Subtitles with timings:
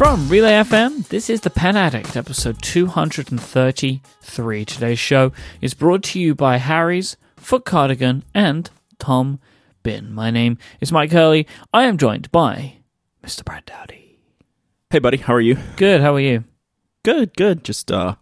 [0.00, 4.64] From Relay FM, this is The Pen Addict, episode 233.
[4.64, 5.30] Today's show
[5.60, 9.40] is brought to you by Harry's, Foot Cardigan, and Tom
[9.84, 10.12] Bihn.
[10.12, 11.46] My name is Mike Hurley.
[11.74, 12.76] I am joined by
[13.22, 13.44] Mr.
[13.44, 14.18] Brad Dowdy.
[14.88, 15.58] Hey, buddy, how are you?
[15.76, 16.44] Good, how are you?
[17.04, 17.62] Good, good.
[17.62, 18.14] Just uh,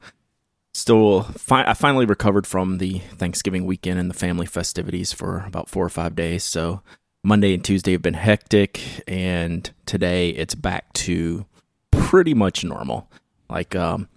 [0.74, 5.68] still, fi- I finally recovered from the Thanksgiving weekend and the family festivities for about
[5.68, 6.42] four or five days.
[6.42, 6.82] So
[7.22, 11.46] Monday and Tuesday have been hectic, and today it's back to
[11.90, 13.10] pretty much normal.
[13.48, 14.08] Like um,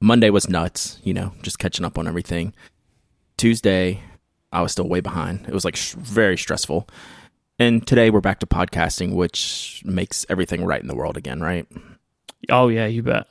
[0.00, 2.54] Monday was nuts, you know, just catching up on everything.
[3.36, 4.02] Tuesday,
[4.52, 5.46] I was still way behind.
[5.46, 6.88] It was like sh- very stressful.
[7.58, 11.66] And today we're back to podcasting, which makes everything right in the world again, right?
[12.48, 13.26] Oh, yeah, you bet.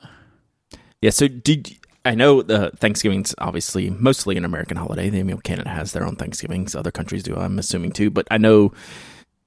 [1.00, 1.10] Yeah.
[1.10, 5.06] So did I know the Thanksgiving's obviously mostly an American holiday.
[5.06, 6.74] I mean, Canada has their own Thanksgivings.
[6.74, 8.10] Other countries do, I'm assuming too.
[8.10, 8.72] But I know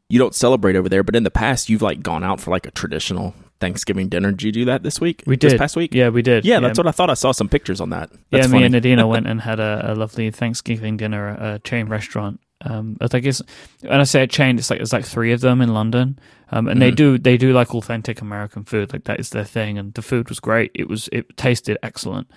[0.10, 1.04] you don't celebrate over there.
[1.04, 4.32] But in the past, you've like gone out for like a traditional Thanksgiving dinner.
[4.32, 5.24] Did you do that this week?
[5.26, 5.60] We This did.
[5.60, 5.94] past week.
[5.94, 6.44] Yeah, we did.
[6.44, 7.10] Yeah, that's what I thought.
[7.10, 8.10] I saw some pictures on that.
[8.32, 8.60] That's yeah, funny.
[8.60, 12.42] me and Adina went and had a, a lovely Thanksgiving dinner at a chain restaurant.
[12.64, 13.42] Um, I think it's
[13.82, 16.20] when I say a chain, it's like there's like three of them in London,
[16.52, 16.96] um, and they Mhm.
[16.96, 20.30] do they do like authentic American food, like that is their thing, and the food
[20.30, 20.70] was great.
[20.76, 22.30] It was it tasted excellent.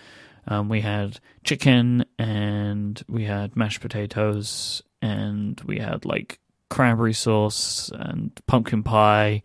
[0.46, 6.38] Um, we had chicken and we had mashed potatoes and we had like
[6.70, 9.42] cranberry sauce and pumpkin pie,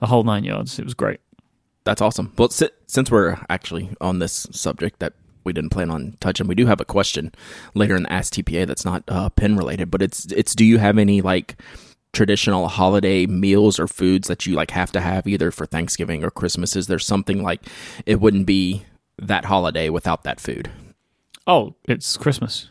[0.00, 0.78] the whole nine yards.
[0.78, 1.20] It was great.
[1.84, 2.32] That's awesome.
[2.36, 6.54] Well, si- since we're actually on this subject that we didn't plan on touching, we
[6.54, 7.32] do have a question
[7.74, 10.78] later in the Ask TPA that's not uh, pin related, but it's it's do you
[10.78, 11.56] have any like
[12.12, 16.30] traditional holiday meals or foods that you like have to have either for Thanksgiving or
[16.30, 16.76] Christmas?
[16.76, 17.62] Is there something like
[18.04, 18.84] it wouldn't be
[19.18, 20.70] that holiday without that food?
[21.46, 22.68] Oh, it's Christmas.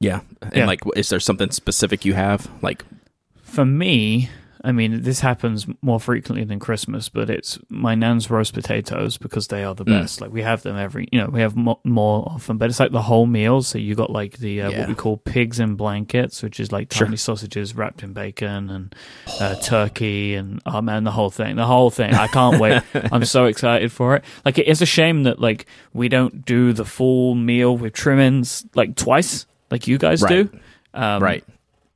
[0.00, 0.66] Yeah, and Yeah.
[0.66, 2.48] like, is there something specific you have?
[2.62, 2.84] Like,
[3.42, 4.28] For me,
[4.64, 9.48] I mean, this happens more frequently than Christmas, but it's my nan's roast potatoes because
[9.48, 10.00] they are the Mm.
[10.00, 10.20] best.
[10.20, 12.90] Like we have them every, you know, we have mo- more often, but it's like
[12.90, 13.62] the whole meal.
[13.62, 14.78] So you got like the uh, Yeah.
[14.80, 17.06] what we call pigs in blankets, which is like Sure.
[17.06, 18.94] tiny sausages wrapped in bacon and
[19.40, 22.14] uh, turkey and oh man, the whole thing, the whole thing.
[22.14, 22.82] I can't wait.
[23.12, 24.24] I'm so excited for it.
[24.44, 28.64] Like it is a shame that like we don't do the full meal with trimmings
[28.74, 30.50] like twice, like you guys Right.
[30.50, 30.58] do.
[30.94, 31.44] Um, right?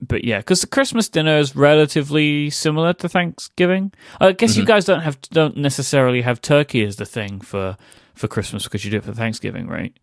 [0.07, 3.93] But yeah, because the Christmas dinner is relatively similar to Thanksgiving.
[4.21, 4.67] I guess you Mhm.
[4.67, 7.77] guys don't have don't necessarily have turkey as the thing for
[8.15, 9.95] for Christmas because you do it for Thanksgiving, right?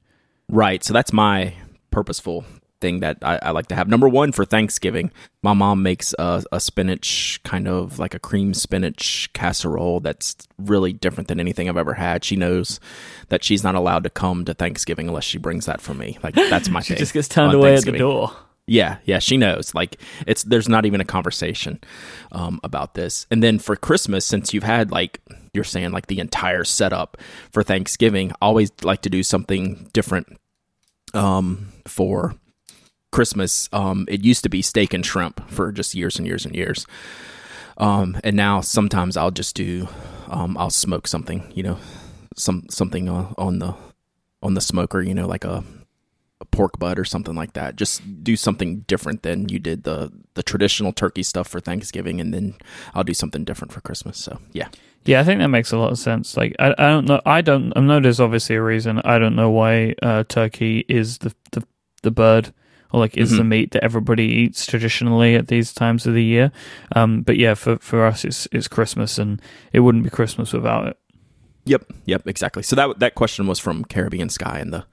[0.48, 0.84] Right.
[0.84, 1.54] So that's my
[1.92, 2.44] purposeful
[2.82, 3.90] thing that I, I like to have.
[3.90, 5.12] Number one for Thanksgiving,
[5.44, 10.94] my mom makes a, a spinach kind of like a cream spinach casserole that's really
[10.94, 12.24] different than anything I've ever had.
[12.24, 12.80] She knows
[13.28, 16.18] that she's not allowed to come to Thanksgiving unless she brings that for me.
[16.24, 16.98] Like that's my She thing.
[16.98, 18.32] She just gets turned away at the door.
[18.70, 19.74] Yeah, yeah, she knows.
[19.74, 19.98] Like
[20.28, 21.80] it's there's not even a conversation
[22.32, 23.26] um, about this.
[23.32, 25.22] And then for Christmas, since you've had like
[25.54, 27.18] you're saying like the entire setup
[27.52, 30.38] for Thanksgiving, I always like to do something different
[31.14, 32.36] um, for
[33.12, 33.68] Christmas.
[33.74, 36.86] Um, it used to be steak and shrimp for just years and years and years.
[37.78, 39.88] Um, and now sometimes I'll just do
[40.28, 41.80] um, I'll smoke something, you know,
[42.36, 43.74] some something uh, on the
[44.44, 45.79] on the smoker, you know, like a a
[46.46, 47.76] pork butt or something like that.
[47.76, 52.34] Just do something different than you did the the traditional turkey stuff for Thanksgiving, and
[52.34, 52.56] then
[52.94, 54.18] I'll do something different for Christmas.
[54.18, 54.70] So yeah,
[55.06, 56.38] Yeah, I think that makes a lot of sense.
[56.38, 57.22] Like, I, I don't know.
[57.26, 57.74] I don't.
[57.76, 59.00] I know there's obviously a reason.
[59.04, 61.64] I don't know why uh, turkey is the the
[62.04, 62.54] the bird
[62.92, 63.48] or like is the Mhm.
[63.48, 66.52] meat that everybody eats traditionally at these times of the year.
[66.96, 69.42] Um, but yeah, for for us, it's it's Christmas, and
[69.74, 70.98] it wouldn't be Christmas without it.
[71.66, 72.64] yep, yep, exactly.
[72.64, 74.86] So that that question was from Caribbean Sky in the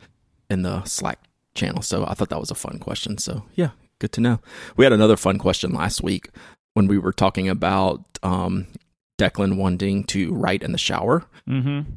[0.51, 1.19] in the Slack
[1.57, 1.83] channel.
[1.83, 3.19] So I thought that was a fun question.
[3.19, 4.41] So yeah, good to know.
[4.77, 6.31] We had another fun question last week
[6.75, 8.67] when we were talking about um,
[9.19, 11.25] Declan wanting to write in the shower.
[11.49, 11.91] Mm-hmm.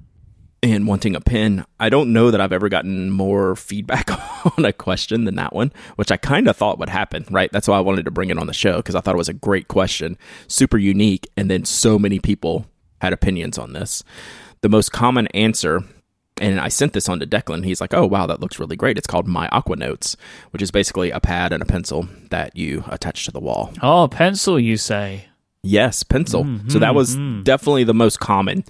[0.62, 1.66] and wanting a pen.
[1.80, 4.12] I don't know that I've ever gotten more feedback
[4.58, 7.50] on a question than that one, which I kind of thought would happen, right?
[7.52, 9.30] That's why I wanted to bring it on the show because I thought it was
[9.30, 10.18] a great question,
[10.48, 12.66] super unique, and then so many people
[13.02, 14.04] had opinions on this.
[14.62, 15.82] The most common answer,
[16.40, 18.98] and I sent this on to Declan, he's like, oh, wow, that looks really great.
[18.98, 20.16] It's called My Aqua Notes,
[20.52, 23.72] which is basically a pad and a pencil that you attach to the wall.
[23.82, 25.26] Oh, pencil, you say?
[25.62, 26.46] Yes, pencil.
[26.70, 27.44] So that was Mhm.
[27.44, 28.64] definitely the most common.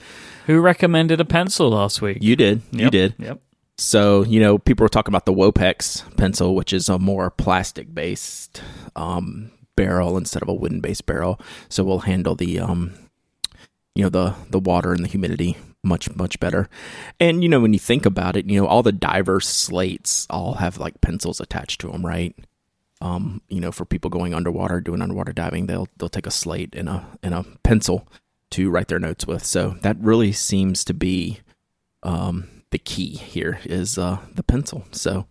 [0.48, 2.18] Who recommended a pencil last week?
[2.22, 2.64] You did.
[2.72, 3.14] You did.
[3.20, 3.40] Yep.
[3.78, 7.94] So, you know, people were talking about the Wopex pencil, which is a more plastic
[7.94, 8.62] based
[8.96, 11.40] um, barrel instead of a wooden based barrel.
[11.70, 12.92] So we'll handle the um,
[13.96, 16.70] you know, the the water and the humidity much, much better.
[17.20, 20.56] And, you know, when you think about it, you know, all the diverse slates all
[20.56, 22.36] have like pencils attached to them, right?
[23.02, 26.76] Um, you know, for people going underwater, doing underwater diving, they'll they'll take a slate
[26.76, 28.08] and a and a pencil
[28.52, 29.46] to write their notes with.
[29.46, 31.40] So that really seems to be
[32.04, 34.84] um, the key here is uh, the pencil.
[34.92, 35.28] So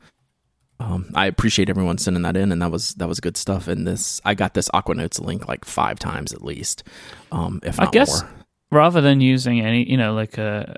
[0.80, 3.68] um, I appreciate everyone sending that in, and that was that was good stuff.
[3.68, 6.84] And this, I got this Aquanotes link like five times at least,
[7.32, 8.30] um, if not I guess more.
[8.70, 10.76] Rather than using any, you know, like a,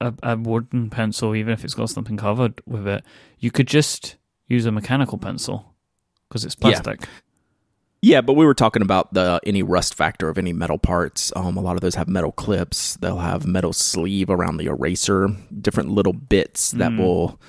[0.00, 3.04] a a wooden pencil, even if it's got something covered with it,
[3.38, 4.16] you could just
[4.46, 5.74] use a mechanical pencil
[6.28, 6.80] because it's Yeah.
[6.80, 7.08] plastic.
[8.00, 11.32] Yeah, but we were talking about the any rust factor of any metal parts.
[11.34, 12.94] Um, a lot of those have metal clips.
[12.96, 15.28] They'll have metal sleeve around the eraser,
[15.60, 16.98] different little bits that Mm.
[16.98, 17.40] will.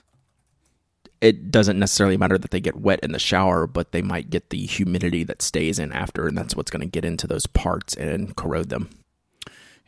[1.21, 4.49] It doesn't necessarily matter that they get wet in the shower, but they might get
[4.49, 7.93] the humidity that stays in after, and that's what's going to get into those parts
[7.93, 8.89] and corrode them.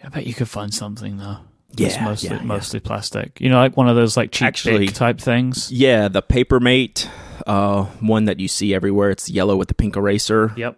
[0.03, 1.37] I bet you could find something though.
[1.77, 2.43] It's Yeah, mostly yeah, yeah.
[2.43, 3.39] mostly plastic.
[3.39, 5.71] You know, like one of those like cheap Actually- type things.
[5.71, 7.07] Yeah, the Papermate,
[7.47, 9.09] uh, one that you see everywhere.
[9.09, 10.53] It's yellow with the pink eraser.
[10.57, 10.77] Yep.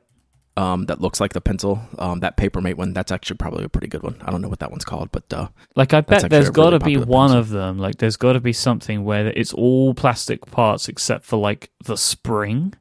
[0.56, 1.82] Um, that looks like the pencil.
[1.98, 4.18] Um, that Papermate one, that's actually probably a pretty good one.
[4.24, 6.80] I don't know what that one's called, but uh, Like I bet there's got really
[6.80, 7.40] to be one pencil.
[7.40, 7.80] of them.
[7.80, 11.98] Like there's got to be something where it's all plastic parts except for like the
[11.98, 12.76] spring,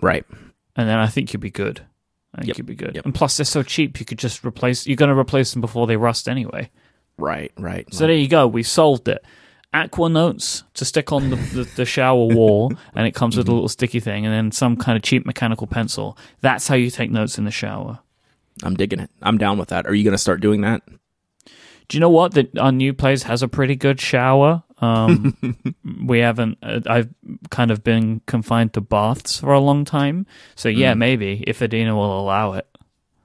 [0.00, 0.24] right.
[0.74, 1.82] and then I think you'd be good.
[2.34, 2.58] I think Yep.
[2.58, 2.94] you'd be good.
[2.96, 3.04] Yep.
[3.04, 4.86] And plus, they're so cheap, you could just replace.
[4.86, 6.70] You're going to replace them before they rust anyway.
[7.16, 7.86] Right, right.
[7.94, 8.46] So there you go.
[8.48, 9.24] We solved it.
[9.72, 13.48] Aqua notes to stick on the, the, the shower wall, and it comes with a
[13.48, 13.54] Mm-hmm.
[13.54, 16.18] little sticky thing, and then some kind of cheap mechanical pencil.
[16.40, 18.00] That's how you take notes in the shower.
[18.62, 19.10] I'm digging it.
[19.22, 19.86] I'm down with that.
[19.86, 20.82] Are you going to start doing that?
[21.88, 22.32] Do you know what?
[22.32, 24.62] That our new place has a pretty good shower.
[24.80, 25.36] Um,
[26.04, 26.58] we haven't.
[26.62, 27.08] Uh, I've
[27.50, 30.26] kind of been confined to baths for a long time,
[30.56, 30.98] so yeah, Mm.
[30.98, 32.66] maybe if Adina will allow it.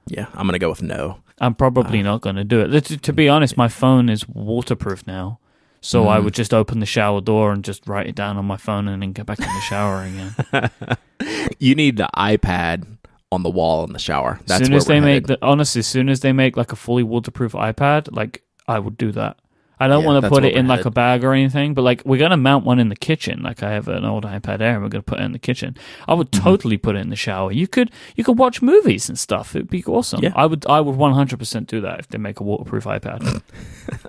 [0.06, 1.18] Yeah, I'm going to go with no.
[1.40, 2.84] I'm probably not going to do it.
[2.84, 5.38] To, to be honest, my phone is waterproof now,
[5.80, 6.24] so I Mm.
[6.24, 9.00] would just open the shower door and just write it down on my phone and
[9.02, 10.70] then get back in the shower again.
[11.58, 12.86] You need the iPad
[13.30, 14.40] on the wall in the shower.
[14.46, 16.76] That's as soon as they make the honestly, as soon as they make like a
[16.76, 19.36] fully waterproof iPad, like I would do that.
[19.82, 22.02] I don't Yeah, want to put it in like a bag or anything, but like
[22.04, 23.42] we're gonna mount one in the kitchen.
[23.42, 25.74] Like I have an old iPad Air, and we're gonna put it in the kitchen.
[26.06, 26.44] I would Mm-hmm.
[26.44, 27.50] totally put it in the shower.
[27.50, 29.56] You could you could watch movies and stuff.
[29.56, 30.22] It'd be awesome.
[30.22, 30.32] Yeah.
[30.36, 33.42] I would I would one hundred percent do that if they make a waterproof iPad.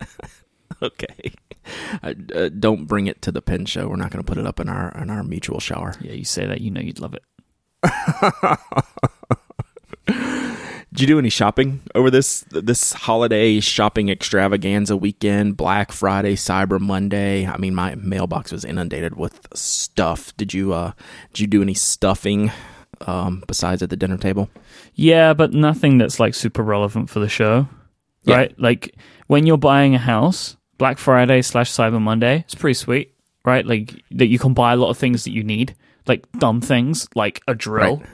[0.81, 1.31] okay.
[2.03, 3.87] Uh, uh, don't bring it to the pen show.
[3.87, 5.93] We're not going to put it up in our in our mutual shower.
[6.01, 7.23] yeah, you say that, you know you'd love it.
[10.93, 15.55] Did you do any shopping over this this holiday shopping extravaganza weekend?
[15.55, 17.47] Black Friday, Cyber Monday.
[17.47, 20.35] I mean, my mailbox was inundated with stuff.
[20.35, 20.91] Did you uh
[21.31, 22.51] did you do any stuffing
[23.07, 24.49] um besides at the dinner table?
[24.95, 27.69] Yeah, but nothing that's like super relevant for the show,
[28.23, 28.35] Yeah.
[28.35, 28.59] right?
[28.59, 28.93] Like
[29.27, 33.15] when you're buying a house, Black Friday slash Cyber Monday, it's pretty sweet,
[33.45, 33.65] right?
[33.65, 35.73] Like that you can buy a lot of things that you need,
[36.05, 38.09] like dumb things like a drill, Right.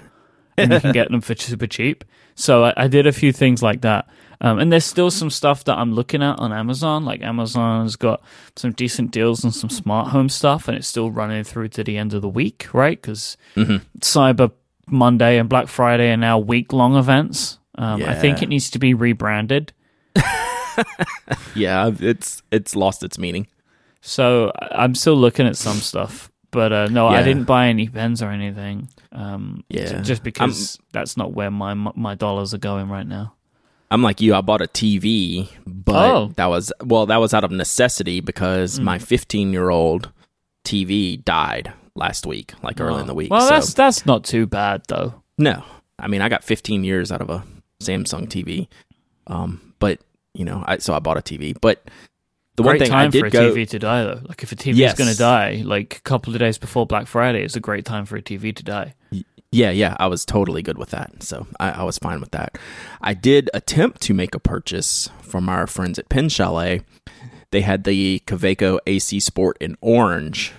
[0.57, 2.04] And you can get them for super cheap.
[2.36, 4.07] So I, I did a few things like that.
[4.39, 7.06] Um, and there's still some stuff that I'm looking at on Amazon.
[7.06, 8.21] Like Amazon's got
[8.56, 11.98] some decent deals on some smart home stuff, and it's still running through to the
[11.98, 13.01] end of the week, right?
[13.01, 13.81] Because Mhm.
[14.00, 14.51] Cyber
[14.88, 17.57] Monday and Black Friday are now week long events.
[17.80, 19.74] Um, I think it needs to be rebranded.
[21.56, 23.48] Yeah, it's it's lost its meaning.
[24.01, 28.21] So I'm still looking at some stuff, but uh, no, I didn't buy any pens
[28.21, 28.88] or anything.
[29.12, 30.01] Um, Yeah.
[30.01, 33.33] just because that's not where my my dollars are going right now.
[33.90, 34.35] I'm like you.
[34.35, 36.33] I bought a TV, but Oh.
[36.35, 38.83] that was well, that was out of necessity because Mm.
[38.83, 40.11] my 15 year old
[40.66, 43.31] TV died last week, like early in the week.
[43.31, 45.23] Well, so that's that's not too bad though.
[45.37, 45.64] no,
[45.97, 47.44] I mean I got 15 years out of a
[47.81, 48.68] Samsung TV,
[49.28, 49.99] um, but
[50.33, 51.56] you know, I so I bought a TV.
[51.59, 51.83] But
[52.57, 54.19] the great one thing time I did for a go, TV to die though.
[54.28, 54.97] Like if a TV is Yes.
[54.97, 58.06] going to die, like a couple of days before Black Friday is a great time
[58.06, 58.94] for a TV to die.
[59.49, 61.23] Yeah, yeah, I was totally good with that.
[61.23, 62.57] So I, I was fine with that.
[63.02, 66.81] I did attempt to make a purchase from our friends at Pen Chalet.
[67.52, 70.52] They had the Kaweco AC Sport in orange,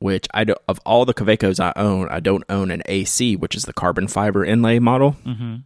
[0.00, 3.54] which I do, of all the Kawecos I own, I don't own an AC, which
[3.54, 5.12] is the carbon fiber inlay model.
[5.12, 5.56] hmm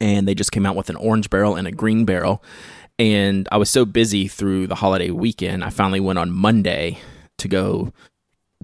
[0.00, 2.42] And they just came out with an orange barrel and a green barrel.
[2.98, 6.98] And I was so busy through the holiday weekend, I finally went on Monday
[7.38, 7.92] to go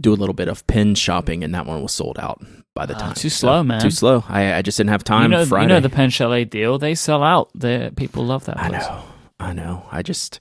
[0.01, 2.43] do a little bit of pen shopping, and that one was sold out
[2.75, 3.15] by the Ah, time.
[3.15, 3.81] too So, slow, man.
[3.83, 4.25] Too slow.
[4.29, 5.31] I, I just didn't have time.
[5.33, 5.65] You know, Friday.
[5.65, 6.79] you know the Pen Chalet deal.
[6.79, 7.51] They sell out.
[7.55, 8.59] The people love that.
[8.59, 8.83] I Place.
[8.87, 9.03] know.
[9.39, 9.85] I know.
[9.91, 10.41] I just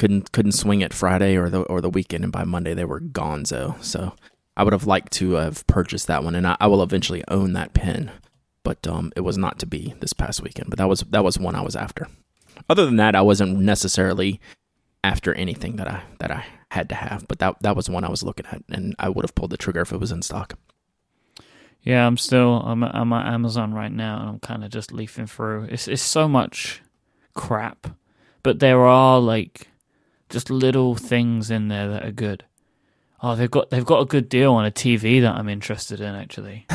[0.00, 3.00] couldn't couldn't swing it Friday or the or the weekend, and by Monday they were
[3.00, 3.80] gonzo.
[3.84, 4.14] So
[4.56, 7.52] I would have liked to have purchased that one, and I, I will eventually own
[7.52, 8.10] that pen.
[8.64, 10.70] But um, it was not to be this past weekend.
[10.70, 12.08] But that was that was one I was after.
[12.68, 14.40] Other than that, I wasn't necessarily
[15.04, 17.26] after anything that I that I had to have.
[17.28, 19.56] But that that was one I was looking at, and I would have pulled the
[19.56, 20.54] trigger if it was in stock.
[21.82, 25.26] Yeah, I'm still I'm I'm at Amazon right now, and I'm kind of just leafing
[25.26, 25.64] through.
[25.70, 26.82] It's it's so much
[27.34, 27.88] crap,
[28.42, 29.68] but there are like
[30.28, 32.44] just little things in there that are good.
[33.22, 36.14] Oh, they've got they've got a good deal on a TV that I'm interested in
[36.14, 36.66] actually.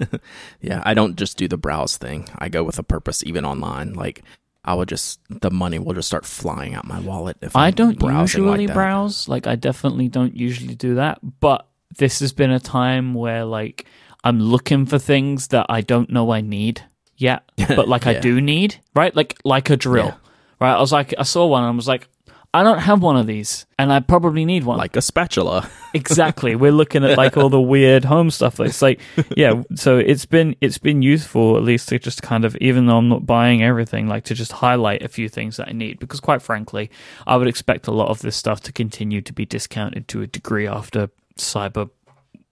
[0.60, 2.28] yeah, I don't just do the browse thing.
[2.38, 3.94] I go with a purpose even online.
[3.94, 4.22] Like
[4.64, 7.74] I will just the money will just start flying out my wallet if I I'm
[7.74, 9.28] don't usually like browse.
[9.28, 11.66] Like I definitely don't usually do that, but
[11.98, 13.86] this has been a time where like
[14.22, 16.82] I'm looking for things that I don't know I need
[17.16, 19.14] yet, but like I do need, right?
[19.14, 20.06] Like like a drill.
[20.06, 20.16] Yeah.
[20.60, 20.74] Right?
[20.74, 22.08] I was like I saw one and I was like
[22.54, 24.78] I don't have one of these and I probably need one.
[24.78, 25.70] Like a spatula.
[25.94, 28.98] exactly we're looking at like all the weird home stuff it's like
[29.36, 32.96] yeah so it's been it's been useful at least to just kind of even though
[32.96, 36.18] i'm not buying everything like to just highlight a few things that i need because
[36.18, 36.90] quite frankly
[37.26, 40.26] i would expect a lot of this stuff to continue to be discounted to a
[40.26, 41.90] degree after cyber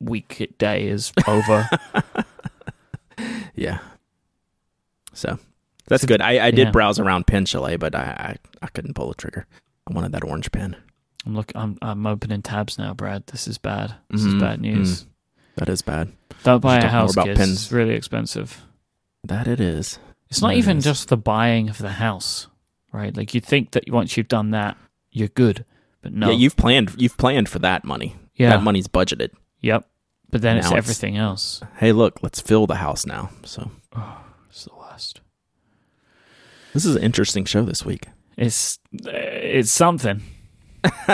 [0.00, 1.66] week day is over
[3.54, 3.80] Yeah.
[5.12, 5.38] So
[5.87, 6.21] that's good.
[6.21, 6.71] I, I did yeah.
[6.71, 9.47] browse around Pen Chalet, but I, I I couldn't pull the trigger.
[9.91, 10.77] I wanted that orange pen.
[11.27, 14.61] i'm look I'm, I'm opening tabs now brad this is bad this is Mhm, bad
[14.61, 15.07] news
[15.57, 16.13] That is bad.
[16.45, 18.63] don't buy a house about it's really expensive
[19.25, 19.99] That it is.
[20.31, 20.85] It's not That even is.
[20.85, 22.47] just the buying of the house,
[22.93, 23.15] right?
[23.17, 24.77] Like you think that once you've done that,
[25.11, 25.65] you're good,
[26.03, 26.29] but no.
[26.31, 26.95] Yeah, you've planned.
[26.97, 28.15] You've planned for that money.
[28.37, 29.31] yeah, That money's budgeted.
[29.61, 29.89] yep.
[30.31, 31.61] But then it's it's- everything else.
[31.79, 33.31] Hey, look, let's fill the house now.
[33.45, 35.21] So Oh, It's the worst.
[36.73, 38.07] this is an interesting show this week.
[38.41, 40.23] It's it's something.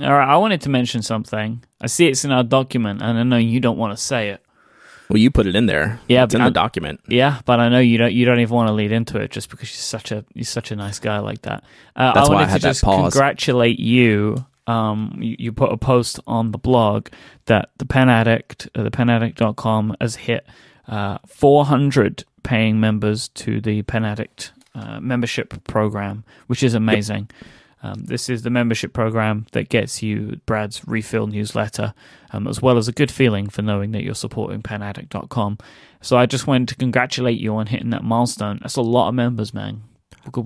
[0.00, 1.62] All right, I wanted to mention something.
[1.80, 4.40] I see it's in our document, and I know you don't want to say it.
[5.10, 6.00] Well, you put it in there.
[6.08, 7.00] Yeah, it's in but the document.
[7.08, 8.12] Yeah, but I know you don't.
[8.12, 10.70] You don't even want to lead into it just because you're such a you're such
[10.70, 11.64] a nice guy like that.
[11.96, 13.12] Uh, That's I why I wanted had to that just pause.
[13.12, 14.46] congratulate you.
[14.68, 17.08] Um, you, you put a post on the blog
[17.46, 20.46] that the Pen Addict, uh, the penaddict.com has hit
[20.88, 27.30] uh, 400 paying members to the Pen Addict uh, membership program, which is amazing.
[27.82, 31.92] Um, this is the membership program that gets you Brad's refill newsletter,
[32.32, 35.58] um, as well as a good feeling for knowing that you're supporting penaddict.com.
[36.00, 38.58] So I just wanted to congratulate you on hitting that milestone.
[38.62, 39.82] That's a lot of members, man.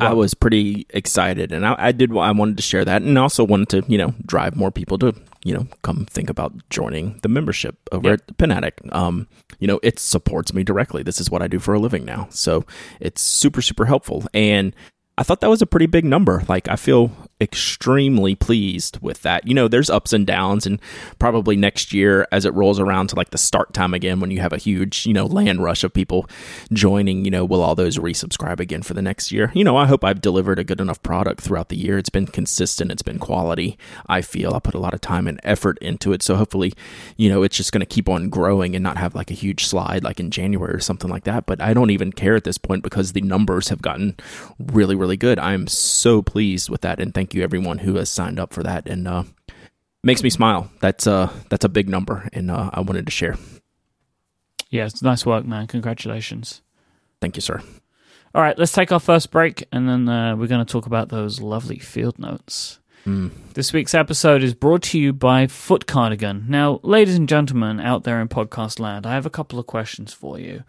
[0.00, 2.10] I was pretty excited, and I, I did.
[2.16, 5.14] I wanted to share that, and also wanted to, you know, drive more people to,
[5.48, 8.14] you know, come think about joining the membership over Yeah.
[8.14, 8.50] at Pen
[8.92, 9.26] Um,
[9.58, 11.02] you know, it supports me directly.
[11.02, 12.64] This is what I do for a living now, so
[13.00, 14.24] it's super, super helpful.
[14.34, 14.74] And
[15.16, 16.44] I thought that was a pretty big number.
[16.48, 19.46] Like, I feel extremely pleased with that.
[19.46, 20.80] You know, there's ups and downs, and
[21.18, 24.40] probably next year as it rolls around to like the start time again, when you
[24.40, 26.28] have a huge, you know, land rush of people
[26.72, 29.52] joining, you know, will all those resubscribe again for the next year?
[29.54, 31.98] You know, I hope I've delivered a good enough product throughout the year.
[31.98, 33.78] It's been consistent, it's been quality.
[34.06, 36.22] I feel I put a lot of time and effort into it.
[36.22, 36.72] So hopefully,
[37.16, 39.66] you know, it's just going to keep on growing and not have like a huge
[39.66, 41.46] slide like in January or something like that.
[41.46, 44.16] But I don't even care at this point because the numbers have gotten
[44.58, 45.38] really, really good.
[45.38, 47.00] I'm so pleased with that.
[47.00, 48.88] And thank you everyone who has signed up for that.
[48.88, 49.24] And, uh,
[50.04, 50.70] makes me smile.
[50.80, 53.36] That's uh that's a big number and uh, I wanted to share.
[54.70, 55.66] yeah, it's nice work, man.
[55.66, 56.62] Congratulations.
[57.20, 57.60] Thank you, sir.
[58.34, 61.08] All right, let's take our first break, and then uh, we're going to talk about
[61.08, 62.78] those lovely field notes.
[63.06, 63.30] Mm.
[63.54, 66.44] This week's episode is brought to you by Foot Cardigan.
[66.46, 70.12] Now, ladies and gentlemen out there in podcast land, I have a couple of questions
[70.12, 70.62] for you.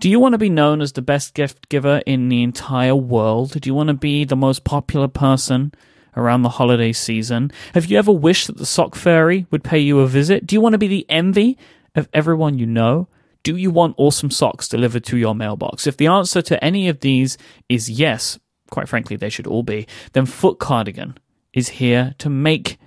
[0.00, 3.60] Do you want to be known as the best gift giver in the entire world?
[3.60, 5.72] Do you want to be the most popular person
[6.16, 7.50] around the holiday season?
[7.74, 10.46] Have you ever wished that the sock fairy would pay you a visit?
[10.46, 11.58] Do you want to be the envy
[11.94, 13.08] of everyone you know?
[13.42, 15.86] Do you want awesome socks delivered to your mailbox?
[15.86, 17.38] If the answer to any of these
[17.68, 18.38] is yes,
[18.70, 21.16] quite frankly, they should all be, then Foot Cardigan
[21.52, 22.78] is here to make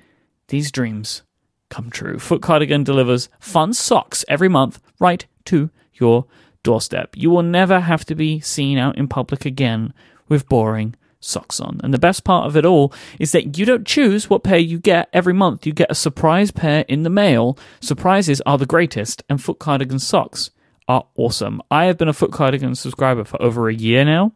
[0.48, 1.24] these dreams
[1.70, 2.20] come true.
[2.20, 6.25] Foot Cardigan delivers fun socks every month right to your
[6.63, 7.15] doorstep.
[7.15, 9.94] You will never have to be seen out in public again
[10.27, 11.79] with boring socks on.
[11.84, 14.79] And the best part of it all is that you don't choose what pair you
[14.79, 15.65] get every month.
[15.65, 17.58] You get a surprise pair in the mail.
[17.82, 20.51] Surprises are the greatest, and Foot Cardigan socks
[20.88, 21.62] are awesome.
[21.72, 24.34] I have been a Foot Cardigan subscriber for over a year now.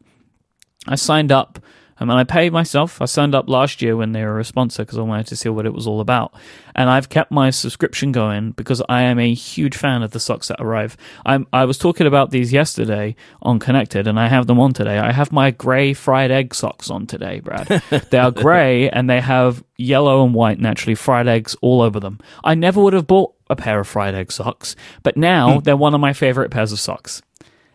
[0.88, 1.60] I signed up
[2.00, 3.02] um, and I paid myself.
[3.02, 5.50] I signed up last year when they were a sponsor because I wanted to see
[5.50, 6.34] what it was all about.
[6.76, 10.48] And I've kept my subscription going because I am a huge fan of the socks
[10.48, 10.96] that arrive.
[11.26, 14.98] I'm, I was talking about these yesterday on Connected and I have them on today.
[14.98, 17.68] I have my grey fried egg socks on today, Brad.
[18.10, 22.20] they are grey and they have yellow and white, naturally fried eggs all over them.
[22.44, 25.96] I never would have bought a pair of fried egg socks, but now they're one
[25.96, 27.22] of my favorite pairs of socks.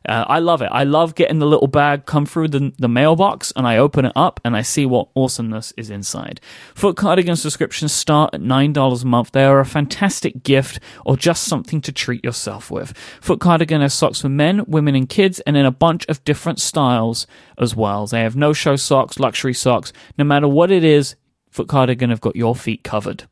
[0.06, 0.68] Uh, I love it.
[0.70, 4.12] I love getting the little bag come through the, the mailbox and I open it
[4.14, 6.40] up and I see what awesomeness is inside.
[6.74, 9.32] Foot cardigan subscriptions start at $9 a month.
[9.32, 12.96] They are a fantastic gift or just something to treat yourself with.
[13.20, 16.60] Foot cardigan has socks for men, women, and kids and in a bunch of different
[16.60, 17.26] styles
[17.58, 18.06] as well.
[18.06, 19.92] They have no show socks, luxury socks.
[20.18, 21.16] No matter what it is,
[21.50, 23.28] Foot Cardigan have got your feet covered.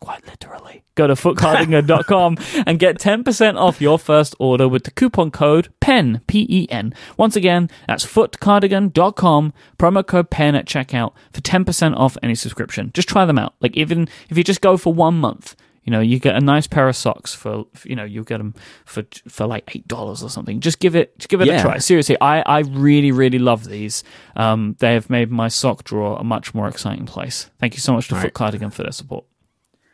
[0.00, 0.82] Quite literally.
[0.96, 2.36] Go to footcardigan.com
[2.66, 6.92] and get 10% off your first order with the coupon code PEN, P E N.
[7.16, 12.90] Once again, that's footcardigan.com, promo code PEN at checkout for 10% off any subscription.
[12.94, 13.54] Just try them out.
[13.60, 16.66] Like, even if you just go for one month, you know, you get a nice
[16.66, 18.54] pair of socks for, you know, you get them
[18.86, 20.60] for for like eight dollars or something.
[20.60, 21.58] Just give it, just give it Yeah.
[21.58, 21.78] a try.
[21.78, 24.02] Seriously, I I really really love these.
[24.34, 27.50] Um, they have made my sock drawer a much more exciting place.
[27.58, 28.34] Thank you so much to All Foot right.
[28.34, 29.24] Cardigan for their support.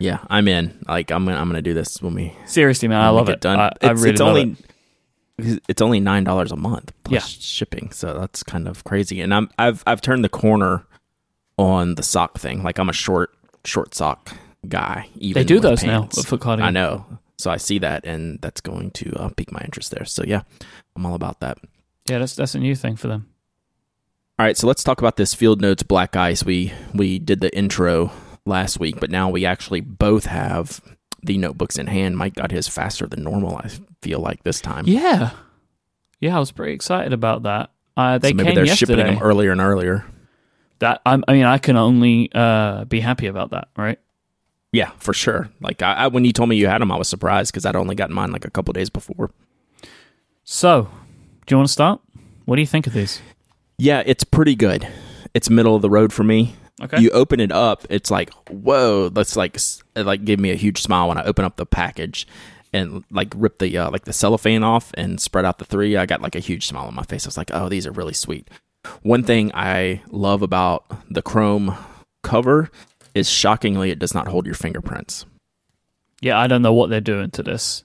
[0.01, 0.83] Yeah, I'm in.
[0.89, 3.41] Like I'm gonna I'm gonna do this when we Seriously, man, I love it.
[3.41, 3.61] Done.
[3.61, 4.57] I, I it's, really it's only
[5.39, 5.63] it.
[5.69, 7.39] it's only nine dollars a month plus Yeah.
[7.41, 9.21] shipping, so that's kind of crazy.
[9.21, 10.85] And I'm I've I've turned the corner
[11.59, 12.63] on the sock thing.
[12.63, 13.31] Like I'm a short
[13.65, 14.33] short sock
[14.67, 15.09] guy.
[15.17, 16.17] Even They do those now pants.
[16.17, 16.65] with Foot Cardigan.
[16.67, 17.05] I know.
[17.39, 20.05] So I see that, and that's going to uh, pique my interest there.
[20.05, 20.43] So yeah,
[20.97, 21.59] I'm all about that.
[22.09, 23.27] Yeah, that's that's a new thing for them.
[24.39, 26.43] All right, so let's talk about this Field Notes Black Ice.
[26.45, 28.11] We we did the intro
[28.47, 30.81] last week, but now we actually both have
[31.23, 32.17] the notebooks in hand.
[32.17, 33.57] Mike got his faster than normal.
[33.59, 33.69] I
[34.03, 34.85] feel like this time.
[34.87, 35.31] Yeah,
[36.21, 37.71] yeah, I was pretty excited about that.
[37.97, 38.97] Uh, they so maybe came they're yesterday.
[39.03, 40.05] shipping them earlier and earlier.
[40.79, 43.99] that I'm, I mean, I can only uh, be happy about that, right?
[44.73, 45.51] Yeah, for sure.
[45.61, 47.77] Like I, I, when you told me you had them, I was surprised because I'd
[47.77, 49.31] only gotten mine like a couple days before.
[50.45, 50.89] So,
[51.47, 52.01] do you want to start?
[52.45, 53.21] What do you think of these?
[53.79, 54.87] Yeah, it's pretty good.
[55.35, 56.55] It's middle of the road for me.
[56.83, 57.01] Okay.
[57.01, 59.09] You open it up, it's like whoa.
[59.11, 62.27] That's like it like gave me a huge smile when I open up the package
[62.73, 65.97] and like rip the uh, like the cellophane off and spread out the three.
[65.97, 67.27] I got like a huge smile on my face.
[67.27, 68.49] I was like, oh, these are really sweet.
[69.03, 71.77] One thing I love about the chrome
[72.23, 72.71] cover
[73.15, 75.27] is shockingly it does not hold your fingerprints.
[76.23, 77.85] yeah, I don't know what they're doing to this.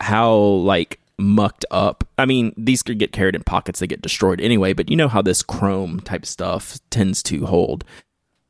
[0.00, 2.04] how like mucked up.
[2.18, 5.08] I mean, these could get carried in pockets, they get destroyed anyway, but you know
[5.08, 7.84] how this chrome type stuff tends to hold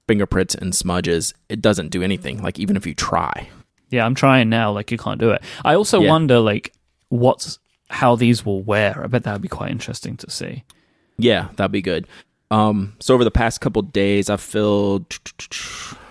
[0.08, 1.34] fingerprints and smudges.
[1.48, 3.48] It doesn't do anything, like even if you try.
[3.90, 4.72] Yeah, I'm trying now.
[4.72, 5.42] Like you can't do it.
[5.64, 6.10] I also Yeah.
[6.10, 6.72] wonder like
[7.08, 9.00] what's how these will wear.
[9.02, 10.64] I bet that would be quite interesting to see.
[11.18, 12.06] Yeah, that'd be good.
[12.50, 15.06] Um, so over the past couple days, I've filled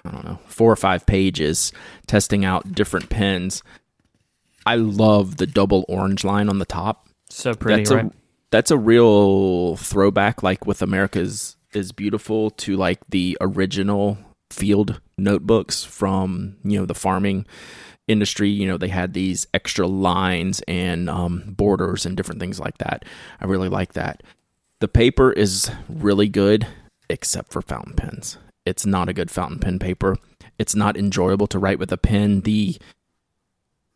[0.06, 1.72] I don't know four or five pages
[2.08, 3.62] testing out different pens.
[4.66, 7.08] I love the double orange line on the top.
[7.30, 8.06] So pretty, that's right?
[8.06, 8.12] a
[8.52, 14.18] that's a real throwback like with america's is beautiful to like the original
[14.50, 17.46] field notebooks from you know the farming
[18.08, 18.50] industry.
[18.50, 23.06] You know they had these extra lines and um, borders and different things like that.
[23.40, 24.24] I really like that.
[24.80, 26.68] The paper is really good
[27.10, 28.38] except for fountain pens.
[28.66, 30.18] It's not a good fountain pen paper.
[30.58, 32.42] It's not enjoyable to write with a pen.
[32.42, 32.78] The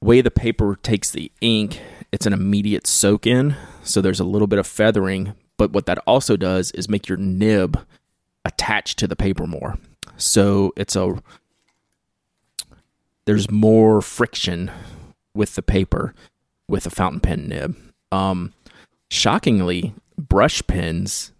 [0.02, 3.56] way the paper takes the ink, it's an immediate soak in.
[3.84, 7.18] So there's a little bit of feathering, but what that also does is make your
[7.18, 7.86] nib
[8.46, 9.78] attach to the paper more.
[10.16, 11.22] So it's a
[13.26, 14.72] there's more friction
[15.36, 16.16] with the paper
[16.68, 17.76] with a fountain pen nib.
[18.12, 18.54] Um,
[19.12, 21.34] shockingly, brush pens,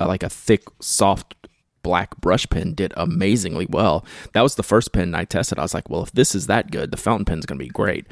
[0.00, 1.34] uh, like a thick, soft
[1.82, 4.04] black brush pen, did amazingly well.
[4.32, 5.60] That was the first pen I tested.
[5.60, 7.70] I was like, well, if this is that good, the fountain pen's going to be
[7.70, 8.06] great.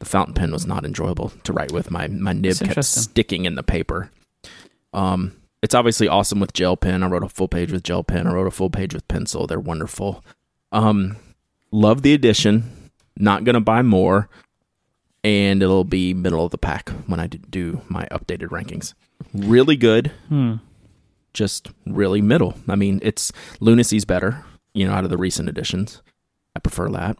[0.00, 1.90] The fountain pen was not enjoyable to write with.
[1.90, 4.10] My my nib kept sticking in the paper.
[4.94, 7.02] Um, it's obviously awesome with gel pen.
[7.02, 8.26] I wrote a full page with gel pen.
[8.26, 9.46] I wrote a full page with pencil.
[9.46, 10.24] They're wonderful.
[10.72, 11.16] Um,
[11.70, 12.90] love the edition.
[13.16, 14.28] Not gonna buy more,
[15.22, 18.92] and it'll be middle of the pack when I do my updated rankings.
[19.32, 20.54] Really good, Hmm.
[21.32, 22.54] just really middle.
[22.68, 26.02] I mean, it's Lunacy's better, you know, out of the recent editions.
[26.56, 27.16] I prefer that.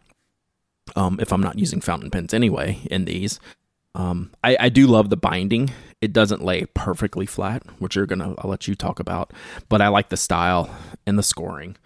[0.95, 3.39] Um, if I'm not using fountain pens anyway in these,
[3.95, 5.71] um, I, I do love the binding.
[6.01, 9.31] It doesn't lay perfectly flat, which you're gonna I'll let you talk about.
[9.69, 10.69] But I like the style
[11.07, 11.77] and the scoring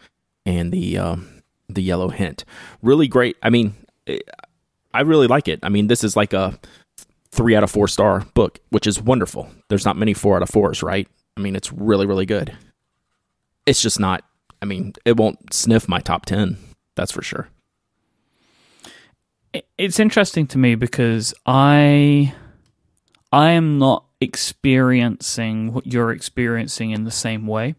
[0.46, 2.44] and the um, the yellow hint.
[2.82, 3.38] Really great.
[3.44, 3.76] I mean,
[4.08, 4.28] it,
[4.94, 5.60] I really like it.
[5.62, 6.60] I mean, this is like a
[7.32, 9.50] three out of four star book, which is wonderful.
[9.70, 11.08] There's not many four out of fours, right?
[11.38, 12.58] I mean, it's really really good.
[13.68, 14.26] It's just not.
[14.62, 16.58] I mean, it won't sniff my top ten.
[16.96, 17.50] That's for sure.
[19.54, 22.34] It- It's interesting to me because I
[23.32, 27.76] I am not experiencing what you're experiencing in the same way.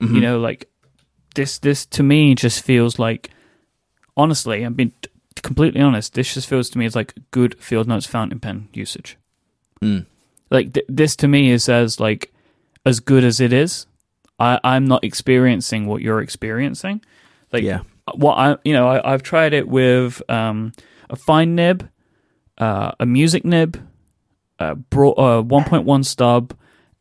[0.00, 0.14] Mhm.
[0.14, 0.68] You know, like
[1.34, 3.30] this this to me just feels like
[4.16, 5.08] honestly, I'm being t-
[5.42, 9.16] completely honest, this just feels to me as like good field notes fountain pen usage.
[9.82, 10.06] Mm.
[10.50, 12.32] Like th- this to me is as like
[12.84, 13.86] as good as it is.
[14.38, 17.00] I I'm not experiencing what you're experiencing.
[17.52, 17.80] Like Yeah.
[18.14, 20.72] What I you know I, I've tried it with um,
[21.10, 21.88] a fine nib,
[22.58, 23.80] uh, a music nib,
[24.58, 26.54] a broad, uh, 1.1 stub,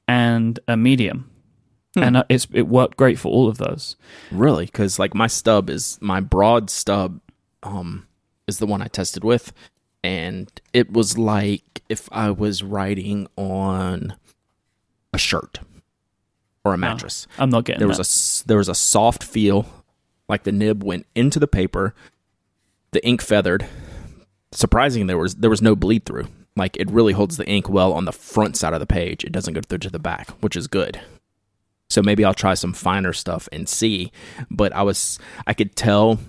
[0.08, 1.30] and a medium,
[1.96, 3.96] and uh, it's it worked great for all of those.
[4.32, 4.66] Really?
[4.66, 7.20] Because like my stub is my broad stub,
[7.64, 8.08] um,
[8.48, 9.54] is the one I tested with,
[10.04, 14.16] and it was like if I was writing on
[15.14, 15.60] a shirt
[16.66, 17.28] or a mattress.
[17.38, 18.04] I'm not getting there was a
[18.44, 18.48] that.
[18.48, 19.66] there was a soft feel,
[20.28, 21.94] like the nib went into the paper,
[22.92, 23.66] the ink feathered.
[24.52, 26.28] Surprising, there was there was no bleed through.
[26.56, 29.24] Like it really holds the ink well on the front side of the page.
[29.24, 31.02] It doesn't go through to the back, which is good.
[31.90, 34.12] So maybe I'll try some finer stuff and see.
[34.52, 36.20] But I was I could tell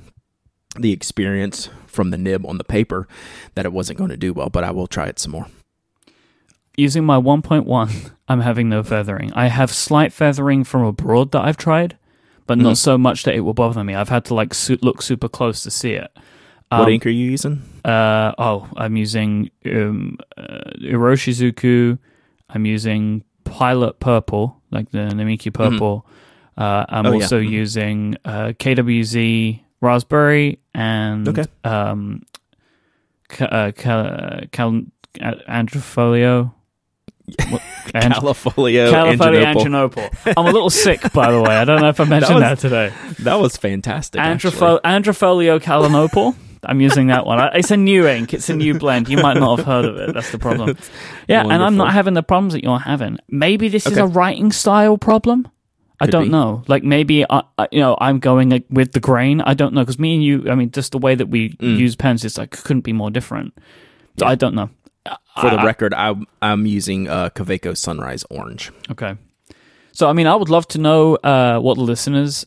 [0.78, 3.06] the experience from the nib on the paper
[3.54, 4.50] that it wasn't going to do well.
[4.50, 5.46] But I will try it some more.
[6.76, 9.32] using my 1.1, I'm having no feathering.
[9.34, 11.96] I have slight feathering from abroad that I've tried,
[12.46, 12.76] but not Mhm.
[12.76, 13.94] so much that it will bother me.
[13.94, 16.10] I've had to like su- look super close to see it.
[16.70, 17.62] what Um, ink are you using?
[17.84, 21.98] Uh, oh, I'm using um, uh, Iroshizuku.
[22.50, 26.04] I'm using Pilot Purple, like the Namiki Purple.
[26.56, 27.06] Uh, I'm Mm-hmm.
[27.06, 27.24] Oh, yeah.
[27.24, 27.50] also Mhm.
[27.50, 31.44] using uh, KWZ Raspberry and Okay.
[31.64, 32.22] um,
[33.28, 34.82] ca- uh, cal- cal-
[35.20, 36.53] uh, Androfolio.
[37.26, 39.54] And- Califolio, Califolio.
[39.54, 40.34] Angenople.
[40.36, 41.56] I'm a little sick, by the way.
[41.56, 42.92] I don't know if I mentioned that, was- today.
[43.20, 44.20] That was fantastic.
[44.20, 46.34] Androfo- Androfolio Calinople.
[46.66, 47.38] I'm using that one.
[47.54, 48.32] It's a new ink.
[48.32, 49.08] It's a new blend.
[49.10, 50.14] You might not have heard of it.
[50.14, 50.76] That's the problem.
[51.28, 53.18] Yeah, and I'm not having the problems that you're having.
[53.28, 55.48] Maybe this is a writing style problem.
[56.00, 56.30] I Could don't be.
[56.30, 56.62] know.
[56.66, 59.40] Like maybe I, I, you know, I'm going like, with the grain.
[59.42, 60.50] I don't know because me and you.
[60.50, 61.78] I mean, just the way that we Mm.
[61.78, 63.54] use pens is like couldn't be more different.
[64.18, 64.68] So I don't know.
[65.40, 68.70] For the I- record, I, I'm using uh, Kaweco Sunrise Orange.
[68.90, 69.16] Okay.
[69.92, 72.46] So, I mean, I would love to know uh, what the listeners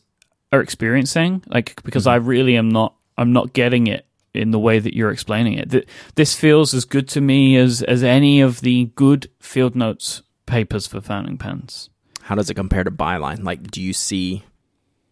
[0.52, 2.24] are experiencing, like because Mm-hmm.
[2.24, 2.94] I really am not.
[3.16, 5.70] I'm not getting it in the way that you're explaining it.
[5.70, 10.22] Th- This feels as good to me as as any of the good field notes
[10.46, 11.90] papers for fountain pens.
[12.22, 13.42] How does it compare to Byline?
[13.44, 14.44] Like, do you see?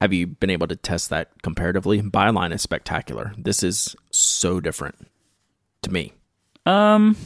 [0.00, 2.02] Have you been able to test that comparatively?
[2.02, 3.32] Byline is spectacular.
[3.38, 5.06] This is so different
[5.82, 6.12] to me.
[6.66, 7.16] Um,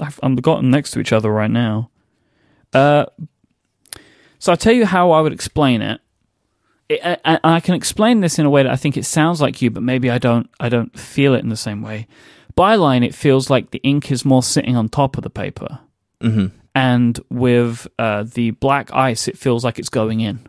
[0.00, 1.90] I've, I'm gotten next to each other right now.
[2.72, 3.06] Uh,
[4.38, 6.00] so I'll tell you how I would explain it.
[6.88, 9.40] it I, I- I can explain this in a way that I think it sounds
[9.40, 10.48] like you, but maybe I don't.
[10.60, 12.06] I don't feel it in the same way.
[12.56, 15.80] Byline, it feels like the ink is more sitting on top of the paper,
[16.20, 16.46] Mm-hmm.
[16.74, 20.40] and with uh, the black ice, it feels like it's going in.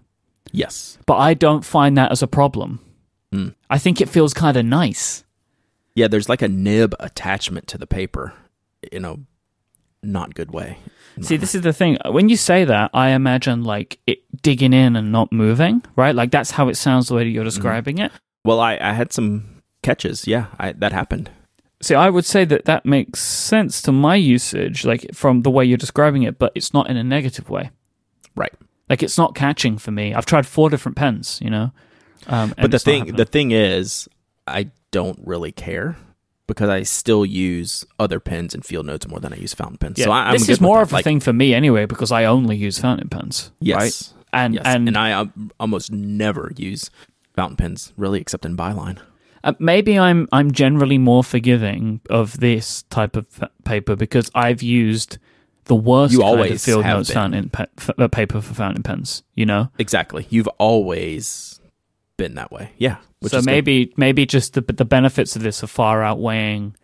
[0.52, 0.98] Yes.
[1.06, 2.80] But I don't find that as a problem.
[3.32, 3.54] Mm.
[3.70, 5.24] I think it feels kind of nice.
[5.94, 8.34] Yeah, there's like a nib attachment to the paper
[8.92, 9.18] in a
[10.02, 10.78] not good way.
[11.22, 11.98] See, this is the thing.
[12.06, 16.16] When you say that, I imagine like it digging in and not moving, right?
[16.16, 18.12] Like that's how it sounds the way that you're describing it.
[18.46, 20.28] Well, I, I had some catches.
[20.28, 21.30] Yeah, I, that happened.
[21.82, 25.66] See, I would say that that makes sense to my usage, like from the way
[25.66, 27.72] you're describing it, but it's not in a negative way.
[28.36, 28.54] Right.
[28.90, 30.14] Like it's not catching for me.
[30.14, 31.72] I've tried four different pens, you know.
[32.28, 34.08] Um, But the thing the thing is,
[34.48, 35.96] I don't really care
[36.50, 39.98] because I still use other pens and field notes more than I use fountain pens.
[39.98, 42.12] yeah, so I, I'm this is more of a Like, thing for me anyway because
[42.12, 43.78] I only use fountain pens, Yes.
[43.80, 44.14] right?
[44.34, 44.64] And yes.
[44.66, 46.92] and, and I um, almost never use
[47.36, 49.00] fountain pens, really, except in Byline.
[49.44, 53.26] Uh, maybe I'm I'm generally more forgiving of this type of
[53.64, 55.18] paper because I've used
[55.66, 57.14] the worst You kind of always field notes been.
[57.16, 59.24] fountain pe- f- uh, paper for fountain pens.
[59.36, 60.26] You know, Exactly.
[60.30, 61.60] You've always
[62.18, 62.72] been that way.
[62.78, 62.98] Yeah.
[63.28, 63.52] So is good.
[63.52, 66.76] maybe maybe just the the benefits of this are far outweighing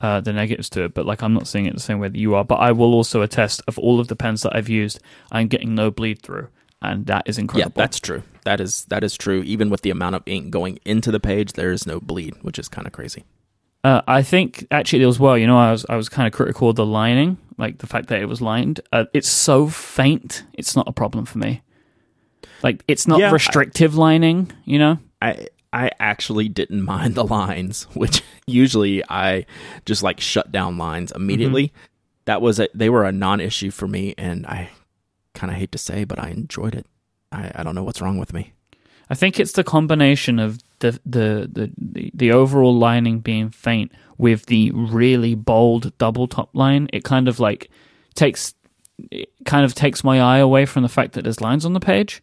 [0.00, 0.94] uh, the negatives to it.
[0.94, 2.44] But like I'm not seeing it the same way that you are.
[2.44, 5.74] But I will also attest of all of the pens that I've used, I'm getting
[5.74, 6.48] no bleed through,
[6.82, 7.72] and that is incredible.
[7.76, 8.22] Yeah, that's true.
[8.44, 9.42] That is that is true.
[9.42, 12.58] Even with the amount of ink going into the page, there is no bleed, which
[12.58, 13.24] is kind of crazy.
[13.84, 15.38] Uh, I think actually as well.
[15.38, 18.08] You know, I was I was kind of critical of the lining, like the fact
[18.08, 18.80] that it was lined.
[18.92, 21.62] Uh, it's so faint; it's not a problem for me.
[22.64, 24.50] Like it's not Yeah, I- restrictive lining.
[24.64, 29.46] You know, I I actually didn't mind the lines, which usually I
[29.84, 31.68] just like shut down lines immediately.
[31.68, 31.80] Mm-hmm.
[32.26, 34.70] That was a, they were a non-issue for me, and I
[35.34, 36.86] kind of hate to say, but I enjoyed it.
[37.30, 38.52] I, I don't know what's wrong with me.
[39.08, 43.92] I think it's the combination of the the the the, the overall lining being faint
[44.18, 46.88] with the really bold double top line.
[46.92, 47.70] It kind of like
[48.14, 48.54] takes
[49.10, 51.80] it kind of takes my eye away from the fact that there's lines on the
[51.80, 52.22] page.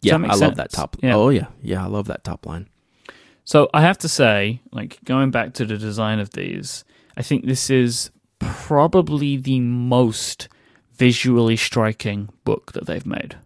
[0.00, 0.96] Yeah, I love that top.
[1.02, 1.14] Yeah.
[1.16, 2.68] Oh yeah, yeah, I love that top line.
[3.44, 6.84] So I have to say, like going back to the design of these,
[7.16, 10.48] I think this is probably the most
[10.94, 13.36] visually striking book that they've made.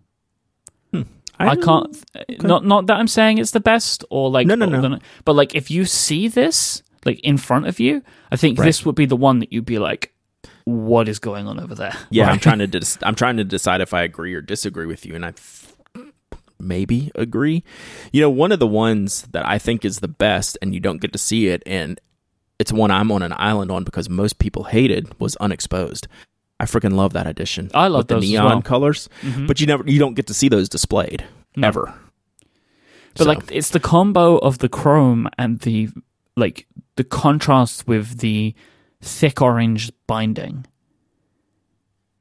[0.93, 1.03] Hmm.
[1.39, 2.05] I, can't.
[2.43, 4.81] Not not that I'm saying it's the best or like No, no, no.
[4.81, 8.65] than- but like if you see this like in front of you, I think Right.
[8.67, 10.13] this would be the one that you'd be like,
[10.65, 13.81] "What is going on over there?" Yeah, I'm trying to dis- I'm trying to decide
[13.81, 15.33] if I agree or disagree with you, and I
[16.63, 17.65] maybe agree.
[18.13, 21.01] You know, one of the ones that I think is the best, and you don't
[21.01, 22.01] get to see it, and
[22.59, 26.07] it's one I'm on an island on because most people hated was Unexposed.
[26.61, 27.71] I freaking love that edition.
[27.75, 28.63] I love the neon well.
[28.63, 29.49] colors, Mhm.
[29.49, 31.25] but you never you don't get to see those displayed
[31.57, 31.67] No.
[31.69, 31.95] ever.
[33.15, 35.89] But So, like it's the combo of the chrome and the
[36.37, 38.55] like the contrast with the
[39.01, 40.65] thick orange binding.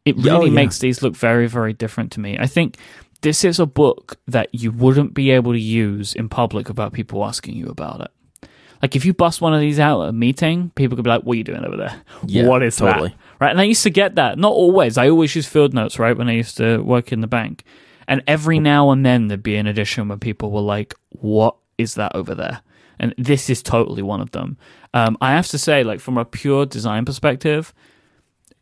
[0.06, 0.56] It oh, really yeah.
[0.56, 2.38] makes these look very very different to me.
[2.40, 2.78] I think
[3.22, 7.24] this is a book that you wouldn't be able to use in public about people
[7.24, 8.50] asking you about it.
[8.82, 11.22] Like if you bust one of these out at a meeting, people could be like,
[11.22, 12.02] "What are you doing over there?
[12.26, 13.10] Yeah, what is totally.
[13.10, 13.52] that?" Right?
[13.52, 14.40] And I used to get that.
[14.40, 14.98] Not always.
[14.98, 16.18] I always use field notes, right?
[16.18, 17.64] When I used to work in the bank,
[18.08, 21.94] and every now and then there'd be an edition where people were like, "What is
[21.96, 22.62] that over there?"
[23.00, 24.58] And this is totally one of them.
[24.94, 27.74] Um, I have to say, like from a pure design perspective,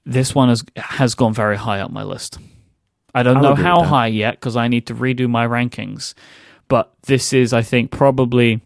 [0.06, 2.40] this one has has gone very high up my list.
[3.20, 6.14] I don't I'll know how high yet because I need to redo my rankings,
[6.68, 8.62] but this is, I think, probably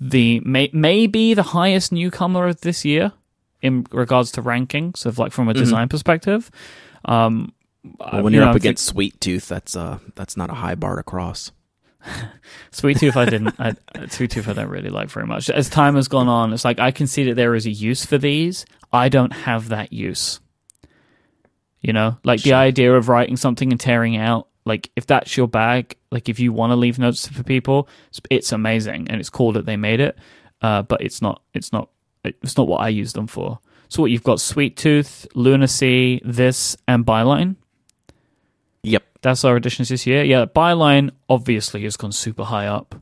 [0.00, 3.12] the may, maybe the highest newcomer of this year
[3.62, 6.50] in regards to rankings of like from a design perspective.
[7.04, 7.52] Um,
[7.86, 8.14] Mm-hmm.
[8.16, 10.50] Well, when you you're know, up I think- against Sweet Tooth, that's uh that's not
[10.50, 11.52] a high bar to cross.
[12.72, 13.54] Sweet Tooth, I didn't.
[13.58, 13.74] I,
[14.08, 15.48] Sweet Tooth, I don't really like very much.
[15.48, 18.04] As time has gone on, it's like I can see that there is a use
[18.04, 18.66] for these.
[18.92, 20.40] I don't have that use.
[21.80, 24.48] You know, like the idea of writing something and tearing out.
[24.64, 28.20] Like if that's your bag, like if you want to leave notes for people, it's,
[28.30, 30.18] it's amazing and it's cool that they made it.
[30.60, 31.42] Uh, but it's not.
[31.54, 31.90] It's not.
[32.24, 33.60] It's not what I use them for.
[33.88, 37.56] So what you've got: Sweet Tooth, Lunacy, this, and Byline.
[38.82, 39.04] Yep.
[39.22, 40.24] That's our additions this year.
[40.24, 42.94] Yeah, Byline obviously has gone super high up.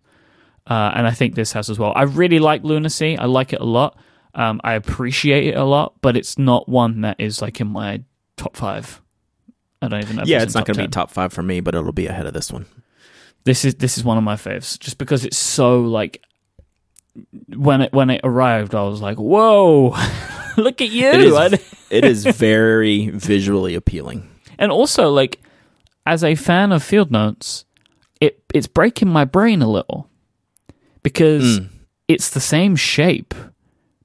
[0.67, 1.93] Uh, and I think this has as well.
[1.95, 3.17] I really like Lunacy.
[3.17, 3.99] I like it a lot.
[4.35, 8.03] Um, I appreciate it a lot, but it's not one that is like in my
[8.37, 9.01] top five.
[9.83, 10.22] I don't even know.
[10.27, 12.27] Yeah, it's, it's not going to be top five for me, but it'll be ahead
[12.27, 12.66] of this one.
[13.44, 16.22] This is this is one of my faves, just because it's so like
[17.55, 19.94] when it when it arrived, I was like, "Whoa,
[20.57, 24.29] look at you!" It is, it is very visually appealing.
[24.59, 25.40] and also like
[26.07, 27.64] as a fan of field notes
[28.20, 30.09] it it's breaking my brain a little
[31.03, 31.68] because Mm.
[32.09, 33.35] it's the same shape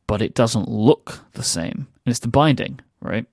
[0.07, 3.25] but it doesn't look the same and it's the binding right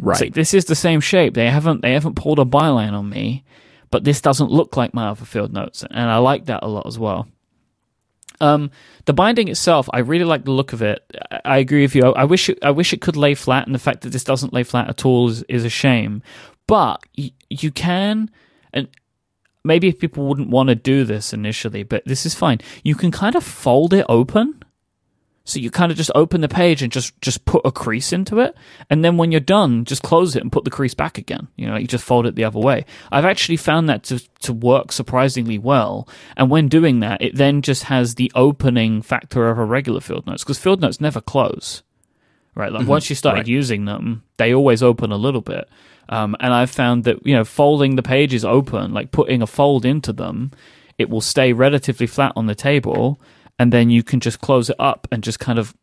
[0.00, 0.20] Right.
[0.20, 3.44] Like, this is the same shape they haven't they haven't pulled a byline on me
[3.90, 6.86] but this doesn't look like my other field notes and i like that a lot
[6.86, 7.28] as well
[8.40, 8.70] um,
[9.04, 11.04] the binding itself, I really like the look of it.
[11.44, 12.02] I, agree with you.
[12.04, 14.24] I, I wish it, I wish it could lay flat, and the fact that this
[14.24, 16.22] doesn't lay flat at all is, is a shame.
[16.66, 18.30] But y- you can,
[18.72, 18.88] and
[19.64, 22.60] maybe people wouldn't want to do this initially, but this is fine.
[22.82, 24.63] You can kind of fold it open.
[25.46, 28.38] So you kind of just open the page and just just put a crease into
[28.38, 28.56] it,
[28.88, 31.48] and then when you're done, just close it and put the crease back again.
[31.56, 32.86] You know, you just fold it the other way.
[33.12, 37.60] I've actually found that to to work surprisingly well, and when doing that, it then
[37.60, 41.82] just has the opening factor of a regular field notes because field notes never close,
[42.54, 42.72] right?
[42.72, 43.48] Like once you started right.
[43.48, 45.68] using them, they always open a little bit.
[46.08, 49.84] Um, and I've found that you know folding the pages open, like putting a fold
[49.84, 50.52] into them,
[50.96, 53.20] it will stay relatively flat on the table,
[53.58, 55.74] and then you can just close it up and just kind of,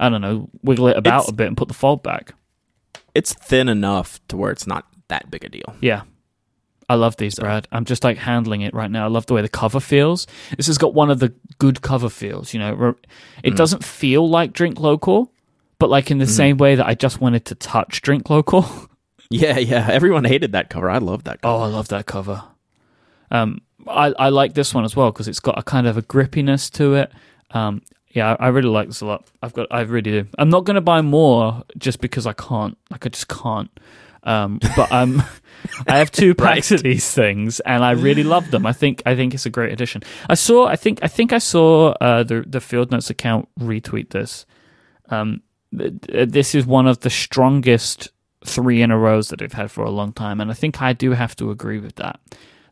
[0.00, 2.34] I don't know, wiggle it about It's- a bit and put the fold back.
[3.14, 5.74] it's thin enough to where it's not that big a deal.
[5.80, 6.02] Yeah.
[6.88, 7.66] I love these, Brad.
[7.72, 9.04] I'm just like handling it right now.
[9.04, 10.26] I love the way the cover feels.
[10.56, 12.94] This has got one of the good cover feels, you know.
[13.42, 15.32] It doesn't feel like Drink Local,
[15.78, 18.64] but like in the same way that I just wanted to touch Drink Local.
[19.30, 19.86] Yeah, yeah.
[19.90, 20.88] Everyone hated that cover.
[20.88, 21.54] I love that cover.
[21.54, 22.42] Oh, I love that cover.
[23.30, 26.02] Um, I I like this one as well because it's got a kind of a
[26.02, 27.12] grippiness to it.
[27.52, 29.26] Um, yeah, I I really like this a lot.
[29.42, 30.26] I've got, I really do.
[30.38, 32.76] I'm not going to buy more just because I can't.
[32.90, 33.70] Like, I just can't.
[34.24, 35.22] Um, but um,
[35.86, 38.66] I have two packs of these things, and I really love them.
[38.66, 40.02] I think, I think it's a great addition.
[40.28, 44.10] I saw, I think, I think I saw uh, the the Field Notes account retweet
[44.10, 44.44] this.
[45.10, 45.42] Um,
[45.76, 48.10] th- th- this is one of the strongest
[48.44, 50.92] three in a rows that they've had for a long time, and I think I
[50.92, 52.20] do have to agree with that.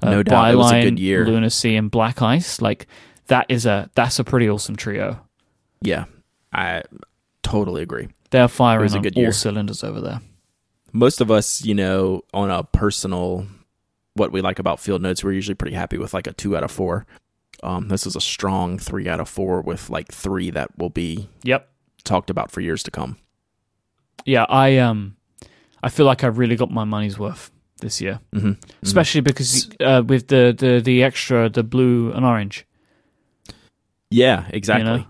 [0.02, 0.52] Uh, No doubt.
[0.52, 1.26] It was a good year.
[1.26, 2.86] Lunacy, and Black Ice, like
[3.28, 5.20] that is a that's a pretty awesome trio.
[5.80, 6.04] Yeah,
[6.52, 6.82] I
[7.42, 8.08] totally agree.
[8.30, 10.20] They're firing on all cylinders over there.
[10.92, 13.46] Most of us, you know, on a personal,
[14.14, 16.64] what we like about field notes, we're usually pretty happy with like a two out
[16.64, 17.06] of four.
[17.62, 21.28] Um, this is a strong three out of four with like three that will be
[21.44, 21.68] Yep,
[22.04, 23.16] talked about for years to come.
[24.24, 25.16] Yeah, I um,
[25.82, 28.52] I feel like I really got my money's worth this year, Mm-hmm.
[28.82, 32.66] especially because uh, with the, the the extra, the blue and orange.
[34.10, 34.90] Yeah, exactly.
[34.90, 35.06] You know?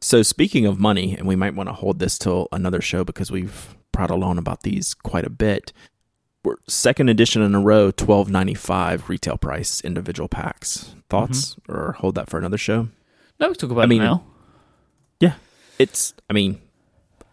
[0.00, 3.30] So speaking of money, and we might want to hold this till another show because
[3.30, 5.72] we've prattled on about these quite a bit.
[6.42, 10.94] We're second edition in a row, twelve ninety five retail price individual packs.
[11.10, 12.88] Thoughts or hold that for another show?
[13.38, 14.24] No, we talk about I mean, it now.
[15.78, 16.60] It's I mean,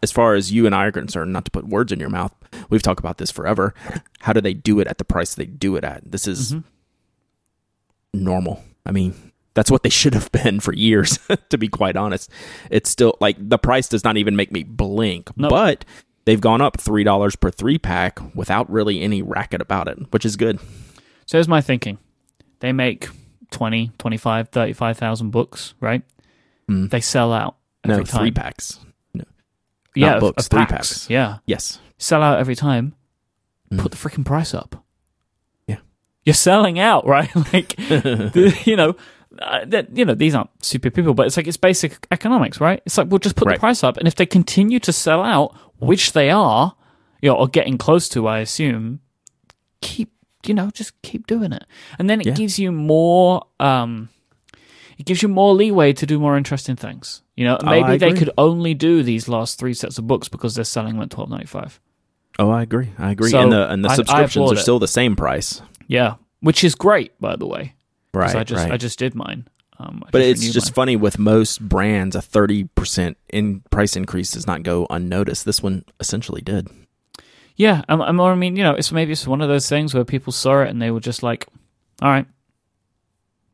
[0.04, 2.34] as far as you and I are concerned, not to put words in your mouth,
[2.70, 3.74] we've talked about this forever.
[4.20, 6.12] How do they do it at the price they do it at?
[6.12, 6.64] This is Mhm.
[8.14, 8.64] normal.
[8.86, 9.14] I mean,
[9.54, 12.30] that's what they should have been for years, to be quite honest.
[12.70, 15.50] It's still like the price does not even make me blink, No.
[15.50, 15.84] but
[16.26, 20.36] they've gone up $3 per three pack without really any racket about it, which is
[20.36, 20.60] good.
[21.26, 21.98] So here's my thinking:
[22.60, 23.10] they make
[23.52, 26.04] 20, 25, 35,000 books, right?
[26.70, 26.90] Mm.
[26.90, 28.80] They sell out No, every three packs.
[30.00, 30.72] Yeah, of- books, of three packs.
[30.72, 31.10] packs.
[31.10, 31.80] Yeah, Yes.
[31.98, 32.96] sell out every time.
[33.72, 33.80] Mm.
[33.80, 34.84] Put the freaking price up.
[35.68, 35.78] Yeah.
[36.24, 37.34] you're selling out, right?
[37.54, 38.96] like, the, you know.
[39.40, 42.82] Uh, that you know these aren't stupid people, but it's like it's basic economics, right?
[42.88, 43.56] It's like we'll just put Right.
[43.58, 46.76] the price up, and if they continue to sell out, which they are,
[47.22, 49.00] you know, or getting close to, I assume,
[49.82, 50.12] keep
[50.46, 51.66] you know just keep doing it,
[52.00, 52.34] and then it Yeah.
[52.34, 53.44] gives you more.
[53.60, 54.10] um
[54.98, 57.22] it gives you more leeway to do more interesting things.
[57.38, 60.28] You know, Oh, maybe I they could only do these last three sets of books
[60.28, 61.80] because they're selling them at twelve ninety five.
[62.40, 62.90] Oh, I agree.
[62.98, 63.30] I agree.
[63.30, 64.62] So, and the and the I- I subscriptions applaud are it.
[64.64, 65.62] still the same price.
[65.88, 67.76] Yeah, which is great, by the way.
[68.14, 68.36] Right.
[68.36, 68.74] I just right.
[68.74, 69.48] I just did mine.
[69.80, 70.74] Um, but it's just mine.
[70.74, 75.46] funny with most brands, a thirty percent in price increase does not go unnoticed.
[75.46, 76.68] This one essentially did.
[77.56, 77.84] yeah.
[77.88, 80.34] I'm, I'm, I mean, you know, it's maybe it's one of those things where people
[80.34, 81.46] saw it and they were just like,
[82.02, 82.26] "All right,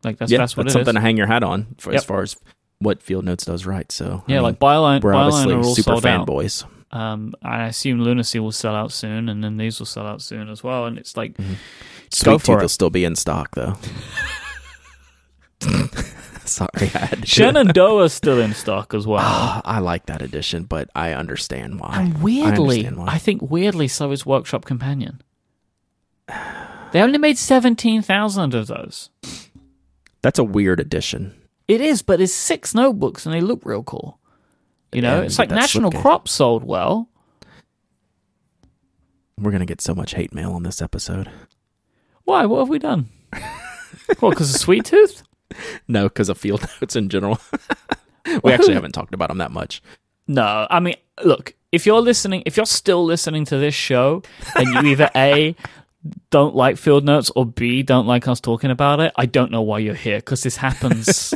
[0.04, 1.94] like that's yeah, that's what that's it something is." to hang your hat on for
[1.94, 2.38] as far as
[2.84, 3.92] what Field Notes does right.
[3.92, 6.66] So I Yeah, mean, like Byline, we're Byline obviously are all super fanboys.
[6.92, 10.48] Um, I assume Lunacy will sell out soon, and then these will sell out soon
[10.50, 10.86] as well.
[10.86, 11.56] And it's like, Mhm.
[12.12, 12.62] just go for it.
[12.62, 13.76] will still be in stock though.
[16.46, 17.26] Sorry, I had to do.
[17.26, 19.22] Shenandoah's still in stock as well.
[19.24, 22.02] Ah, I like that edition, but I understand why.
[22.02, 23.08] And weirdly, understand why.
[23.08, 25.22] I, think weirdly so is Workshop Companion.
[26.92, 29.10] They only made seventeen thousand of those.
[30.22, 31.34] That's a weird edition.
[31.68, 34.20] It is, but it's six notebooks and they look real cool.
[34.92, 35.92] You know, Yeah, it's like National.
[35.92, 37.10] Crop sold well.
[39.40, 41.30] We're gonna get so much hate mail on this episode.
[42.24, 42.46] Why?
[42.46, 43.10] What have we done?
[44.22, 45.24] well, Because of Sweet Tooth?
[45.88, 47.40] No, because of Field Notes in general.
[48.26, 49.82] we Well, actually who- haven't talked about them that much.
[50.28, 50.96] No, I mean,
[51.26, 54.24] look, if you're listening, if you're still listening to this show,
[54.56, 55.54] and you either a
[56.30, 59.62] don't like field notes or b don't like us talking about it, I don't know
[59.62, 61.34] why you're here because this happens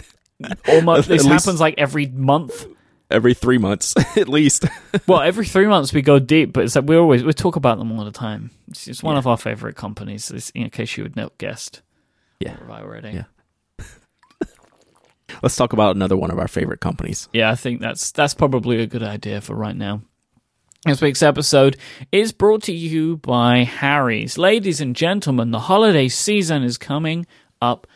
[0.67, 1.07] almost.
[1.07, 2.65] This least- happens like every month.
[3.09, 4.65] Every three months, at least.
[5.07, 7.77] Well, every three months we go deep, but it's like we always we talk about
[7.77, 8.51] them all the time.
[8.67, 9.19] It's, it's one Yeah.
[9.19, 10.29] of our favorite companies.
[10.53, 11.81] In case you had not guessed,
[12.41, 12.57] Yeah.
[12.59, 13.11] Have I already?
[13.11, 13.23] Yeah.
[15.41, 17.29] Let's talk about another one of our favorite companies.
[17.31, 20.01] Yeah, I think that's that's probably a good idea for right now.
[20.85, 21.77] This week's episode
[22.11, 24.37] is brought to you by Harry's.
[24.37, 27.25] Ladies and gentlemen, the holiday season is coming
[27.61, 27.87] up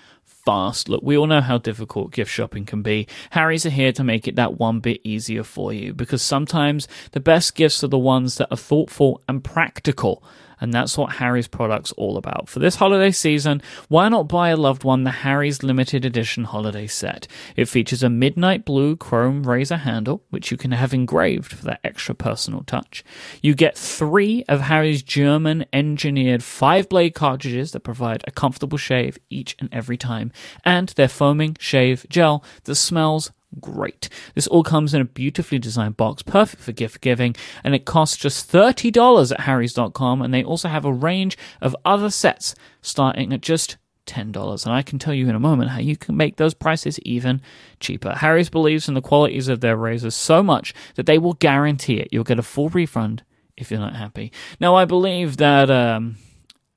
[0.45, 0.89] fast.
[0.89, 3.07] Look, we all know how difficult gift shopping can be.
[3.31, 7.19] Harry's are here to make it that one bit easier for you because sometimes the
[7.19, 10.23] best gifts are the ones that are thoughtful and practical.
[10.61, 12.47] And that's what Harry's product's all about.
[12.47, 16.87] For this holiday season, why not buy a loved one the Harry's limited edition holiday
[16.87, 17.27] set?
[17.55, 21.81] It features a midnight blue chrome razor handle, which you can have engraved for that
[21.83, 23.03] extra personal touch.
[23.41, 29.17] You get three of Harry's German engineered five blade cartridges that provide a comfortable shave
[29.29, 30.31] each and every time,
[30.63, 34.09] and their foaming shave gel that smells great.
[34.35, 38.17] This all comes in a beautifully designed box, perfect for gift giving, and it costs
[38.17, 40.21] just $30 at harrys.com.
[40.21, 44.65] And they also have a range of other sets starting at just $10.
[44.65, 47.41] And I can tell you in a moment how you can make those prices even
[47.79, 48.13] cheaper.
[48.13, 52.09] Harry's believes in the qualities of their razors so much that they will guarantee it.
[52.11, 53.23] You'll get a full refund
[53.57, 54.31] if you're not happy.
[54.59, 56.17] Now, I believe that um,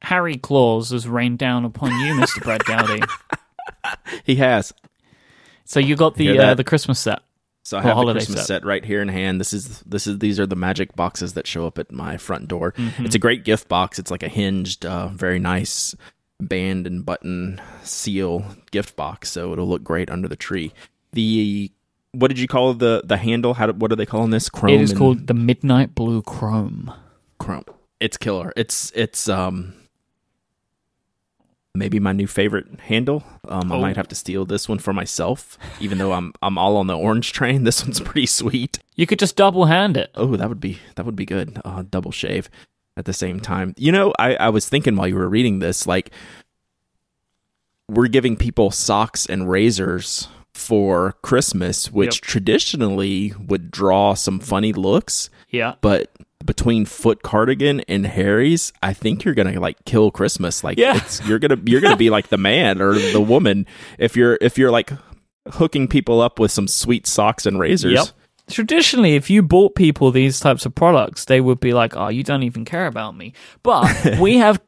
[0.02, 2.42] Harry Claus has rained down upon you, Mr.
[2.42, 3.02] Brad Dowdy.
[4.25, 4.72] He has.
[5.75, 7.22] So you got the uh, the Christmas set.
[7.64, 8.46] So I have the Christmas set.
[8.46, 8.64] set.
[8.64, 9.40] right here in hand.
[9.40, 12.46] This is this is these are the magic boxes that show up at my front
[12.46, 12.75] door.
[12.77, 13.04] Mm-hmm.
[13.04, 13.98] It's a great gift box.
[13.98, 15.96] It's like a hinged, uh, very nice
[16.38, 19.33] band and button seal gift box.
[19.33, 20.72] So it'll look great under the tree.
[21.12, 21.72] The
[22.12, 23.54] what did you call the the handle?
[23.54, 24.48] How do, what are they calling this?
[24.48, 24.75] Chrome.
[24.75, 26.92] It is and called the Midnight Blue Chrome.
[27.40, 27.64] Chrome.
[27.98, 28.52] It's killer.
[28.56, 29.75] It's it's um.
[31.75, 33.25] Maybe my new favorite handle.
[33.48, 33.81] Um, I Oh.
[33.81, 36.96] might have to steal this one for myself, even though I'm I'm all on the
[36.96, 37.64] orange train.
[37.64, 38.79] This one's pretty sweet.
[38.94, 40.10] You could just double hand it.
[40.14, 41.60] Oh, that would be that would be good.
[41.64, 42.48] Uh, double shave
[42.96, 43.75] at the same time.
[43.77, 46.10] You know, I, I was thinking while you were reading this, like
[47.88, 52.22] we're giving people socks and razors for Christmas, which Yep.
[52.22, 55.75] traditionally would draw some funny looks, Yeah.
[55.81, 56.12] but
[56.44, 60.62] between Foot Cardigan and Harry's, I think you're gonna like kill Christmas.
[60.62, 60.96] Like Yeah.
[60.96, 63.66] it's you're gonna you're gonna be like the man or the woman
[63.98, 64.92] if you're if you're like
[65.52, 67.92] hooking people up with some sweet socks and razors.
[67.92, 68.06] Yep.
[68.50, 72.22] Traditionally, if you bought people these types of products, they would be like, "Oh, you
[72.22, 73.32] don't even care about me."
[73.62, 74.60] But we have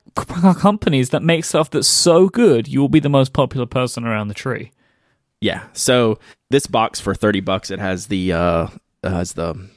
[0.58, 4.28] companies that make stuff that's so good, you will be the most popular person around
[4.28, 4.72] the tree.
[5.42, 5.64] Yeah.
[5.74, 6.18] So
[6.48, 8.68] this box for thirty bucks, it has the uh
[9.04, 9.68] has the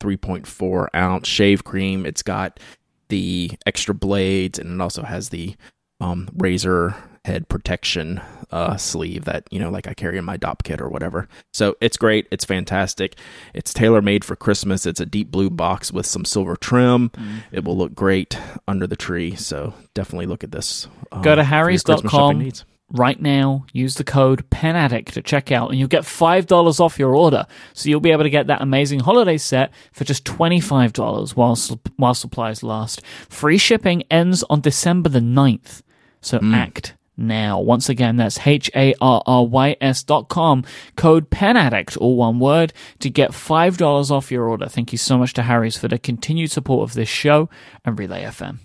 [0.00, 2.06] three point four ounce shave cream.
[2.06, 2.60] It's got
[3.08, 5.56] the extra blades, and it also has the
[6.00, 6.94] um razor
[7.24, 8.20] head protection
[8.52, 11.28] uh sleeve that you know like I carry in my dop kit or whatever.
[11.52, 12.26] So it's great.
[12.30, 13.16] It's fantastic.
[13.52, 14.86] It's tailor made for Christmas.
[14.86, 17.10] It's a deep blue box with some silver trim.
[17.52, 19.34] It will look great under the tree.
[19.34, 20.86] So definitely look at this.
[21.12, 22.52] um, Go to for your Christmas shopping harrys.com.
[22.90, 23.66] right now.
[23.72, 27.46] Use the code PENADDICT to check out, and you'll get $5 off your order.
[27.74, 31.58] So you'll be able to get that amazing holiday set for just $25 while,
[31.96, 33.04] while supplies last.
[33.28, 35.82] Free shipping ends on December the 9th.
[36.20, 36.54] So hmm.
[36.54, 37.60] act now.
[37.60, 40.64] Once again, that's H-A-R-R-Y-S dot com,
[40.96, 44.68] code PENADDICT, all one word, to get $5 off your order.
[44.68, 47.48] Thank you so much to Harry's for the continued support of this show
[47.84, 48.58] and Relay FM.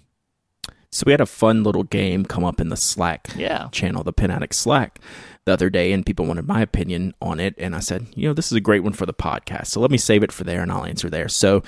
[0.93, 3.67] So we had a fun little game come up in the Slack Yeah.
[3.71, 4.99] channel, the Pen Addict Slack,
[5.45, 7.55] the other day, and people wanted my opinion on it.
[7.57, 9.67] And I said, you know, this is a great one for the podcast.
[9.67, 11.27] So let me save it for there and I'll answer there.
[11.27, 11.63] So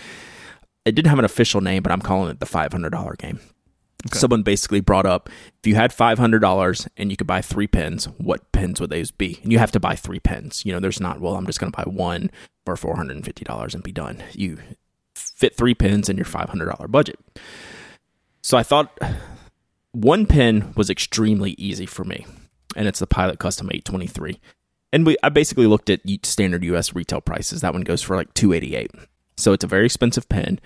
[0.86, 3.40] it didn't have an official name, but I'm calling it the $500 game.
[4.14, 8.52] Someone basically brought up if you had $500 and you could buy three pins, what
[8.52, 9.40] pins would those be?
[9.42, 10.64] And you have to buy three pins.
[10.64, 12.30] You know, there's not, well, I'm just going to buy one
[12.68, 14.22] for $450 and be done.
[14.34, 14.60] You
[15.16, 17.18] fit three pins in your $500 budget.
[18.46, 18.96] So I thought
[19.92, 22.28] one pin was extremely easy for me,
[22.76, 24.40] and it's the Pilot Custom 823.
[24.94, 27.62] And we I basically looked at standard US retail prices.
[27.62, 28.92] That one goes for like 288.
[29.36, 30.60] So it's a very expensive pen.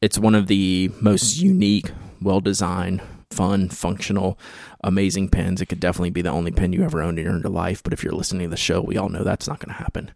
[0.00, 3.00] It's one of the most unique, well-designed,
[3.30, 4.36] fun, functional,
[4.82, 5.60] amazing pens.
[5.60, 7.92] It could definitely be the only pen you ever owned in your entire life, but
[7.92, 10.10] if you're listening to the show, we all know that's not going to happen.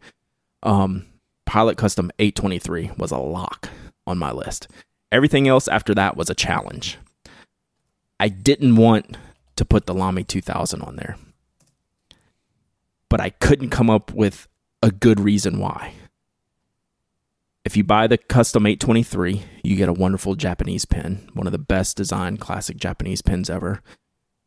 [0.64, 1.06] Um
[1.46, 3.68] Pilot Custom 823 was a lock
[4.04, 4.66] on my list.
[5.12, 6.98] Everything else after that was a challenge.
[8.18, 9.16] I didn't want
[9.56, 11.16] to put the Lamy 2000 on there,
[13.08, 14.48] but I couldn't come up with
[14.82, 15.94] a good reason why.
[17.64, 21.58] If you buy the custom 823, you get a wonderful Japanese pen, one of the
[21.58, 23.80] best designed classic Japanese pens ever.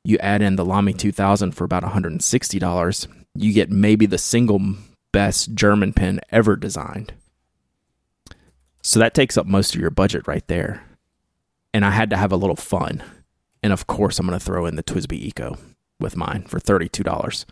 [0.03, 4.61] You add in the Lamy 2000 for about $160, you get maybe the single
[5.11, 7.13] best German pen ever designed.
[8.83, 10.83] So that takes up most of your budget right there.
[11.73, 13.03] And I had to have a little fun.
[13.63, 15.57] And of course, I'm going to throw in the TWSBI Eco
[15.99, 17.45] with mine for $32.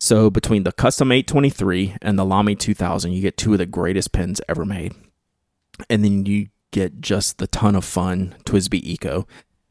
[0.00, 4.12] So between the Custom 823 and the Lamy 2000, you get two of the greatest
[4.12, 4.94] pens ever made.
[5.88, 9.26] And then you get just the ton of fun TWSBI Eco.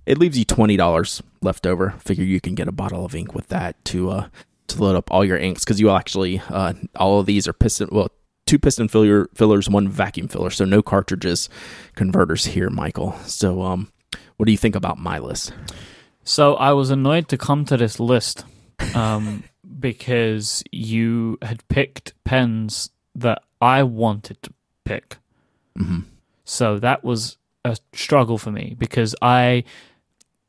[0.06, 1.92] It leaves you $20 left over.
[2.00, 4.28] Figure you can get a bottle of ink with that to uh
[4.68, 7.88] to load up all your inks because you actually uh all of these are piston
[7.90, 8.10] well
[8.46, 11.50] two piston filler fillers, one vacuum filler, so no cartridges
[11.96, 13.14] converters here, Michael.
[13.26, 13.92] So um
[14.38, 15.54] what do you think about my list?
[16.24, 18.44] So I was annoyed to come to this list
[18.96, 19.44] um,
[19.80, 24.54] because you had picked pens that I wanted to
[24.86, 25.18] pick.
[25.78, 26.04] Mhm.
[26.46, 29.64] So that was a struggle for me because I,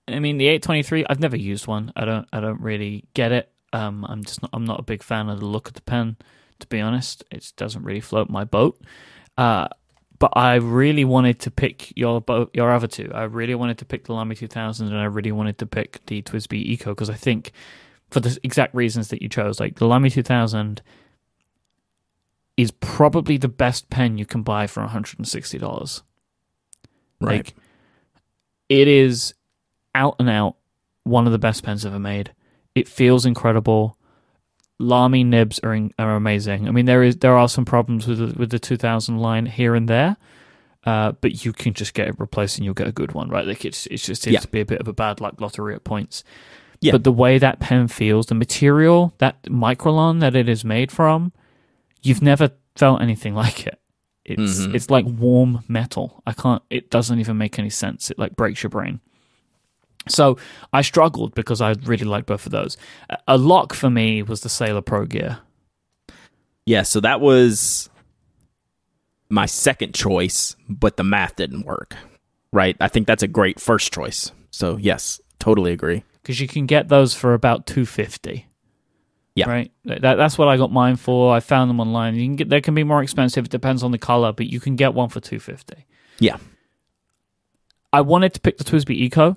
[0.06, 1.06] I mean, the 823.
[1.08, 1.92] I've never used one.
[1.96, 2.26] I don't.
[2.32, 3.50] I don't really get it.
[3.72, 4.50] Um, I'm just not.
[4.52, 6.16] I'm not a big fan of the look of the pen.
[6.60, 8.80] To be honest, it doesn't really float my boat.
[9.36, 9.68] Uh,
[10.18, 13.10] but I really wanted to pick your your other two.
[13.14, 16.22] I really wanted to pick the Lamy 2000, and I really wanted to pick the
[16.22, 17.52] TWSBI Eco because I think,
[18.10, 20.82] for the exact reasons that you chose, like the Lamy 2000
[22.56, 26.02] is probably the best pen you can buy for 160 dollars.
[27.20, 27.46] Right.
[27.46, 27.54] Like,
[28.68, 29.34] it is
[29.94, 30.56] out and out
[31.04, 32.32] one of the best pens ever made.
[32.74, 33.97] It feels incredible.
[34.78, 36.68] Lamy nibs are in, are amazing.
[36.68, 39.74] I mean, there is there are some problems with the, with the 2000 line here
[39.74, 40.16] and there,
[40.84, 43.46] uh, but you can just get it replaced and you'll get a good one, right?
[43.46, 44.40] Like it's it's just seems Yeah.
[44.40, 46.22] to be a bit of a bad luck lottery at points.
[46.80, 46.92] Yeah.
[46.92, 51.32] But the way that pen feels, the material, that Makrolon that it is made from,
[52.02, 53.80] you've never felt anything like it.
[54.24, 54.74] It's Mhm.
[54.76, 56.22] it's like warm metal.
[56.26, 56.62] I can't.
[56.70, 58.10] It doesn't even make any sense.
[58.12, 59.00] It like breaks your brain.
[60.08, 60.38] So
[60.72, 62.76] I struggled because I really liked both of those.
[63.26, 65.38] A- lock for me was the Sailor Pro Gear.
[66.66, 67.88] Yeah, so that was
[69.30, 71.94] my second choice, but the math didn't work.
[72.52, 72.76] Right?
[72.80, 74.32] I think that's a great first choice.
[74.50, 76.02] So, yes, totally agree.
[76.22, 78.46] because you can get those for about two fifty.
[79.34, 79.48] Yeah.
[79.48, 79.70] right.
[79.84, 81.32] That, that's what I got mine for.
[81.32, 82.16] I found them online.
[82.16, 83.44] You can get they can be more expensive.
[83.44, 85.86] It depends on the color, but you can get one for two fifty.
[86.18, 86.38] Yeah.
[87.92, 89.36] I wanted to pick the TWSBI Eco,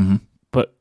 [0.00, 0.20] Mhm.
[0.52, 0.74] but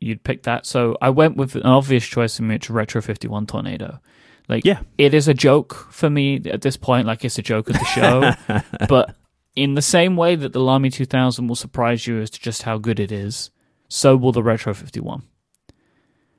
[0.00, 3.46] you'd pick that, so I went with an obvious choice in which Retro Fifty One
[3.46, 4.00] Tornado.
[4.48, 4.80] Like, Yeah.
[4.98, 7.06] it is a joke for me at this point.
[7.06, 8.32] Like, it's a joke of the show,
[8.88, 9.16] but
[9.56, 12.76] in the same way that the Lamy 2000 will surprise you as to just how
[12.76, 13.50] good it is,
[13.88, 15.22] so will the Retro 51.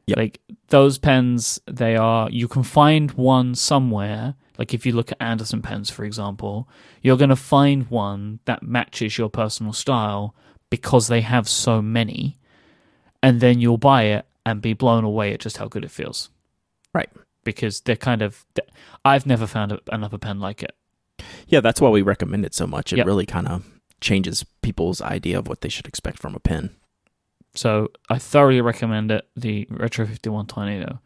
[0.07, 0.17] Yep.
[0.17, 2.29] Like those pens, they are.
[2.29, 4.36] You can find one somewhere.
[4.59, 6.69] Like if you look at Anderson pens, for example,
[7.01, 10.36] you're going to find one that matches your personal style
[10.70, 12.38] because they have so many,
[13.24, 16.30] and then you'll buy it and be blown away at just how good it feels.
[16.93, 17.09] Right.
[17.43, 18.45] Because they're kind of.
[19.03, 20.76] I've never found a- another pen like it.
[21.47, 22.91] Yeah, that's why we recommend it so much.
[22.93, 23.05] It Yep.
[23.05, 23.66] really kind of
[24.01, 26.72] changes people's idea of what they should expect from a pen.
[27.53, 30.99] So I thoroughly recommend it, the Retro 51 Tornado.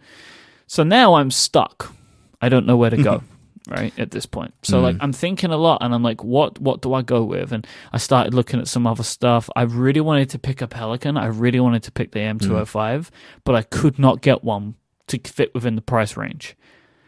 [0.68, 1.93] So now I'm stuck.
[2.41, 3.22] I don't know where to go,
[3.68, 4.53] right, at this point.
[4.64, 4.99] So like Mhm.
[5.03, 7.51] I'm thinking a lot and I'm like, what what do I go with?
[7.51, 9.49] And I started looking at some other stuff.
[9.55, 11.20] I really wanted to pick a Pelikan.
[11.20, 13.10] I really wanted to pick the M205,
[13.43, 14.76] but I could not get one
[15.07, 16.55] to fit within the price range.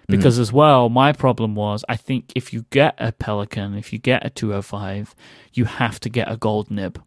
[0.08, 4.00] Because as well, my problem was I think if you get a Pelikan, if you
[4.00, 5.16] get a 205,
[5.54, 7.02] you have to get a gold nib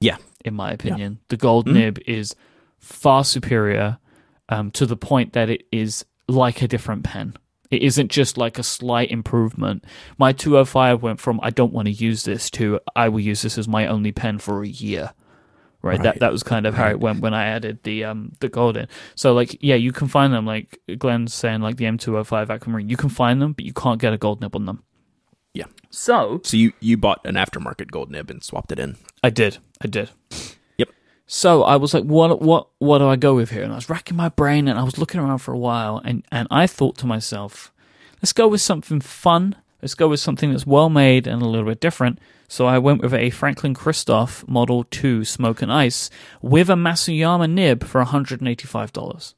[0.00, 0.18] Yeah.
[0.44, 1.18] in my opinion.
[1.28, 1.72] The gold Mhm.
[1.72, 2.36] nib is
[2.78, 3.98] far superior
[4.48, 7.34] um, to the point that it is like a different pen.
[7.72, 9.84] It isn't just like a slight improvement.
[10.18, 13.56] My 205 went from I don't want to use this to I will use this
[13.58, 15.12] as my only pen for a year.
[15.80, 16.00] Right?
[16.00, 16.20] That Right.
[16.20, 18.86] that was kind of how it went when I added the um the gold in.
[19.14, 22.88] So like yeah, you can find them like Glenn's saying like the M205 Aquamarine.
[22.90, 24.82] You can find them, but you can't get a gold nib on them.
[25.54, 25.66] Yeah.
[25.90, 28.96] So So you you bought an aftermarket gold nib and swapped it in.
[29.24, 29.58] I did.
[29.80, 30.10] I did.
[31.34, 33.62] So I was like, what, what, what do I go with here?
[33.62, 36.26] And I was racking my brain, and I was looking around for a while, and
[36.30, 37.72] and I thought to myself,
[38.20, 39.56] let's go with something fun.
[39.80, 42.18] Let's go with something that's well made and a little bit different.
[42.48, 46.10] So I went with a Franklin Christoph Model Two Smoke and Ice
[46.42, 49.34] with a Masuyama nib for one hundred and eighty-five dollars.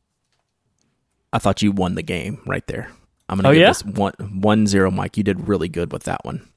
[1.32, 2.90] I thought you won the game right there.
[3.28, 3.68] I'm gonna Oh, give yeah?
[3.68, 5.16] this one one zero, Mike.
[5.16, 6.48] You did really good with that one.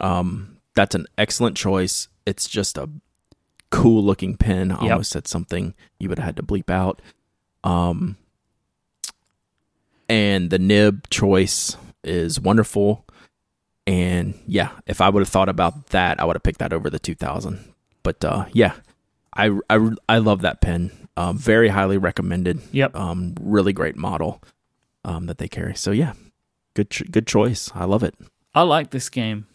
[0.00, 2.08] Um, that's an excellent choice.
[2.26, 2.90] It's just a
[3.70, 4.70] cool looking pen.
[4.72, 4.92] I Yep.
[4.92, 7.00] almost said something you would have had to bleep out.
[7.64, 8.16] Um,
[10.08, 13.04] and the nib choice is wonderful.
[13.86, 16.90] And yeah, if I would have thought about that, I would have picked that over
[16.90, 17.72] the 2000.
[18.02, 18.74] But uh, yeah,
[19.32, 20.90] I, I, I love that pen.
[21.16, 22.94] Um, very highly recommended Yep.
[22.94, 24.42] um, really great model
[25.04, 25.74] um, that they carry.
[25.74, 26.12] So yeah,
[26.74, 27.70] good good choice.
[27.74, 28.14] I love it.
[28.54, 29.46] I like this game.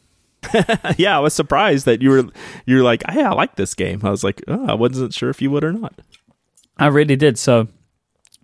[0.98, 2.24] yeah, I was surprised that you were
[2.66, 4.02] you're like, hey, I like this game.
[4.04, 5.94] I was like, oh, I wasn't sure if you would or not.
[6.78, 7.38] I really did.
[7.38, 7.68] So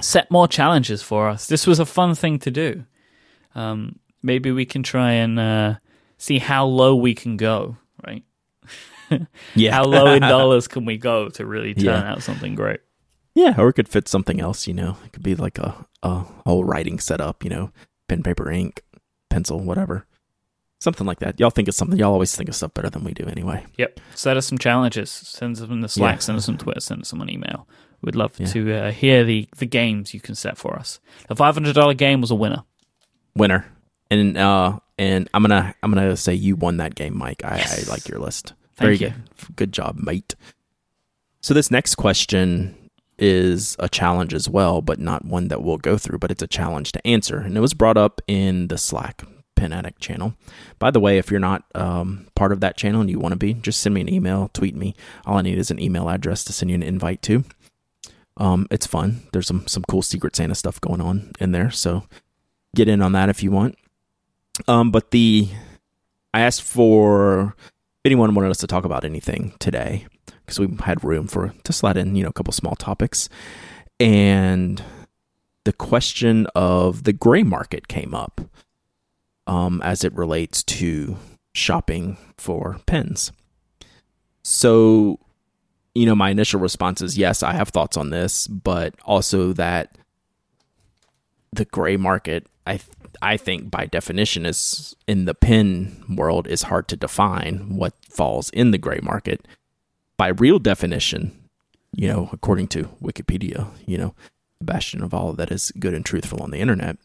[0.02, 1.48] set more challenges for us.
[1.48, 2.86] This was a fun thing to do.
[3.56, 5.76] Um, maybe we can try and uh,
[6.18, 7.78] see how low we can go.
[8.06, 8.24] Right?
[9.56, 12.12] Yeah, How low in dollars can we go to really turn Yeah.
[12.12, 12.82] out something great?
[13.36, 14.68] yeah, or it could fit something else.
[14.68, 17.44] You know, it could be like a a whole writing setup.
[17.44, 17.72] You know,
[18.10, 18.82] pen, paper, ink,
[19.30, 20.06] pencil, whatever.
[20.80, 21.40] Something like that.
[21.40, 21.98] Y'all think of something.
[21.98, 23.66] Y'all always think of stuff better than we do, anyway.
[23.78, 24.00] Yep.
[24.14, 25.10] Set us some challenges.
[25.10, 26.16] Send us in the Slack.
[26.16, 26.20] Yeah.
[26.20, 26.80] Send us some Twitter.
[26.80, 27.68] Send us some an email.
[28.02, 28.46] We'd love Yeah.
[28.48, 31.00] to uh, hear the the games you can set for us.
[31.30, 32.64] The five hundred dollar game was a winner.
[33.36, 33.66] Winner,
[34.12, 37.44] and uh, and I'm gonna I'm gonna say you won that game, Mike.
[37.44, 37.88] I, Yes.
[37.88, 38.54] I like your list.
[38.76, 39.10] Thank Very you.
[39.10, 39.56] good.
[39.56, 40.36] Good job, mate.
[41.42, 42.76] So this next question
[43.18, 46.48] is a challenge as well, but not one that we'll go through, but it's a
[46.48, 47.40] challenge to answer.
[47.40, 49.24] And it was brought up in the Slack
[49.58, 50.36] Pen Addict channel.
[50.80, 53.38] By the way, if you're not um, part of that channel and you want to
[53.38, 54.96] be, just send me an email, tweet me.
[55.26, 57.44] All I need is an email address to send you an invite to.
[58.38, 59.24] Um, it's fun.
[59.34, 62.04] There's some some cool Secret Santa stuff going on in there, so
[62.76, 63.76] get in on that if you want.
[64.68, 65.50] Um, but the
[66.34, 70.06] I asked for if anyone wanted us to talk about anything today
[70.46, 73.28] because we had room for to slide in, you know, a couple small topics,
[74.00, 74.84] and
[75.66, 78.40] the question of the gray market came up
[79.48, 81.18] um, as it relates to
[81.54, 83.32] shopping for pens.
[84.44, 85.20] So,
[85.96, 89.98] you know, my initial response is yes, I have thoughts on this, but also that
[91.52, 92.80] the gray market, I
[93.22, 98.50] I think by definition is in the pen world is hard to define what falls
[98.52, 99.48] in the gray market.
[100.18, 101.32] By real definition,
[101.94, 104.14] you know, according to Wikipedia, you know,
[104.62, 106.98] bastion of all that is good and truthful on the internet.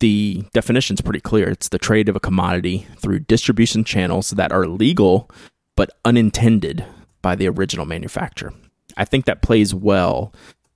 [0.00, 1.48] The definition is pretty clear.
[1.48, 5.30] It's the trade of a commodity through distribution channels that are legal
[5.76, 6.84] but unintended
[7.22, 8.52] by the original manufacturer.
[8.96, 10.32] I think that plays well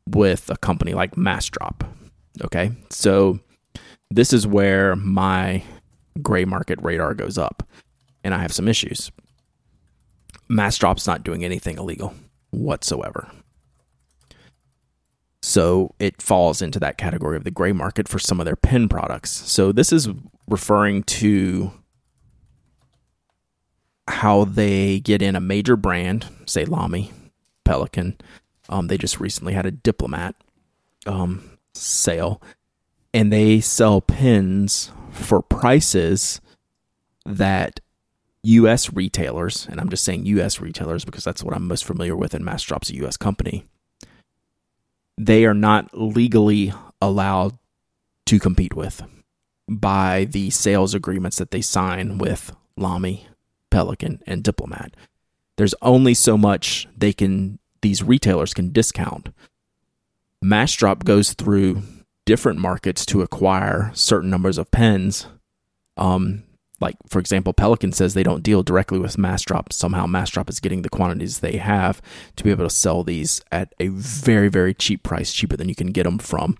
[0.06, 1.86] with a company like Massdrop.
[2.44, 2.72] Okay.
[2.90, 3.40] So
[4.10, 5.62] this is where my
[6.22, 7.62] gray market radar goes up,
[8.24, 9.10] and I have some issues.
[10.50, 12.14] Massdrop's not doing anything illegal
[12.50, 13.30] whatsoever.
[15.42, 18.88] So it falls into that category of the gray market for some of their pen
[18.88, 19.30] products.
[19.30, 20.08] So this is
[20.46, 21.72] referring to
[24.08, 27.12] how they get in a major brand, say Lamy,
[27.64, 28.18] Pelikan.
[28.68, 30.34] Um, they just recently had a Diplomat
[31.06, 32.42] um, sale,
[33.14, 36.40] and they sell pens for prices
[37.24, 37.80] that
[38.42, 38.92] U.S.
[38.92, 40.60] retailers, and I'm just saying U.S.
[40.60, 43.16] retailers because that's what I'm most familiar with, and Massdrop's a U.S.
[43.16, 43.66] company.
[45.22, 47.58] They are not legally allowed
[48.24, 49.02] to compete with
[49.68, 53.26] by the sales agreements that they sign with Lamy,
[53.70, 54.96] Pelikan, and Diplomat.
[55.58, 59.28] There's only so much they can these retailers can discount.
[60.42, 61.82] Massdrop goes through
[62.24, 65.26] different markets to acquire certain numbers of pens.
[65.98, 66.44] Um,
[66.80, 69.72] like for example, pelikan says they don't deal directly with Massdrop.
[69.72, 72.00] Somehow Massdrop is getting the quantities they have
[72.36, 75.74] to be able to sell these at a very very cheap price, cheaper than you
[75.74, 76.56] can get them from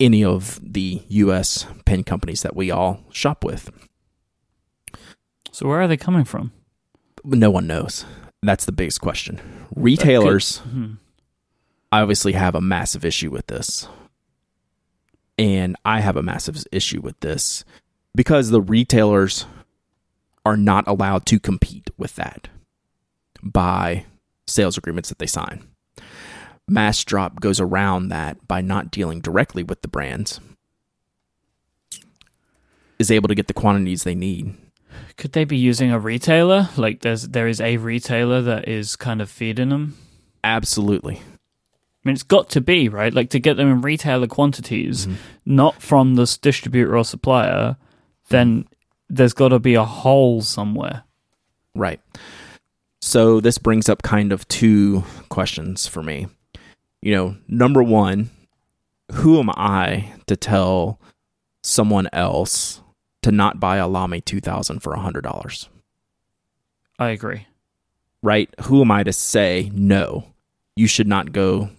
[0.00, 1.66] any of the U.S.
[1.84, 3.70] pen companies that we all shop with.
[5.50, 6.52] So where are they coming from?
[7.24, 8.04] No one knows.
[8.42, 9.40] That's the biggest question.
[9.74, 10.92] Retailers Could- hmm.
[11.90, 13.88] obviously have a massive issue with this.
[15.36, 17.64] And I have a massive issue with this
[18.14, 19.46] because the retailers
[20.48, 22.48] are not allowed to compete with that
[23.42, 24.06] by
[24.46, 25.62] sales agreements that they sign.
[26.66, 30.40] Mass Drop goes around that by not dealing directly with the brands,
[32.98, 34.54] is able to get the quantities they need.
[35.16, 36.68] Could they be using a retailer?
[36.76, 39.96] Like there's there is a retailer that is kind of feeding them.
[40.42, 41.16] Absolutely.
[41.16, 45.14] I mean, it's got to be right, like to get them in retailer quantities, Mhm.
[45.44, 47.76] not from the s- distributor or supplier.
[48.30, 48.66] Then
[49.08, 51.04] there's got to be a hole somewhere.
[51.74, 52.00] Right.
[53.00, 56.26] So this brings up kind of two questions for me.
[57.00, 58.30] You know, number one,
[59.12, 61.00] who am I to tell
[61.62, 62.82] someone else
[63.22, 65.68] to not buy a Lamy 2000 for $100?
[66.98, 67.46] I agree.
[68.22, 68.52] Right?
[68.62, 70.24] Who am I to say, no,
[70.74, 71.70] you should not go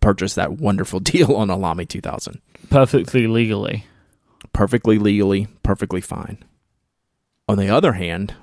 [0.00, 2.40] purchase that wonderful deal on a Lamy 2000?
[2.68, 3.86] Perfectly legally.
[4.56, 6.42] Perfectly legally, perfectly fine.
[7.46, 8.34] On the other hand,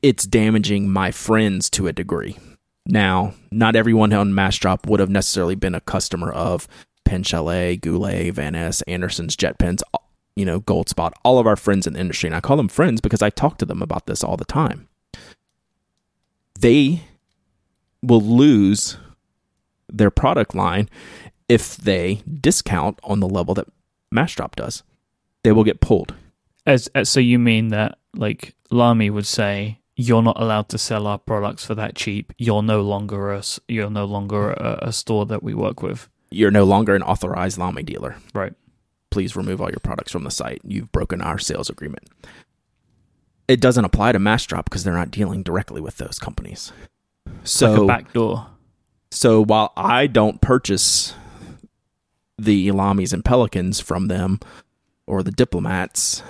[0.00, 2.38] it's damaging my friends to a degree.
[2.86, 6.66] Now, not everyone on Massdrop would have necessarily been a customer of
[7.04, 9.82] Pen Chalet, Goulet, Van Ness, Anderson's Jet Pens,
[10.34, 12.28] you know, Gold Spot, all of our friends in the industry.
[12.28, 14.88] And I call them friends because I talk to them about this all the time.
[16.58, 17.02] They
[18.02, 18.96] will lose
[19.92, 20.88] their product line
[21.50, 23.66] if they discount on the level that
[24.14, 24.84] Massdrop does.
[25.42, 26.14] They will get pulled.
[26.64, 31.08] As, as so you mean that like Lamy would say you're not allowed to sell
[31.08, 32.32] our products for that cheap.
[32.38, 36.08] You're no longer a you're no longer a, a store that we work with.
[36.30, 38.14] You're no longer an authorized Lamy dealer.
[38.32, 38.52] Right.
[39.10, 40.60] Please remove all your products from the site.
[40.64, 42.08] You've broken our sales agreement.
[43.48, 46.72] It doesn't apply to Massdrop because they're not dealing directly with those companies.
[47.42, 48.46] So like a back door.
[49.10, 51.14] So while I don't purchase
[52.44, 54.40] the Lamys and Pelikans from them
[55.06, 56.22] or the diplomats,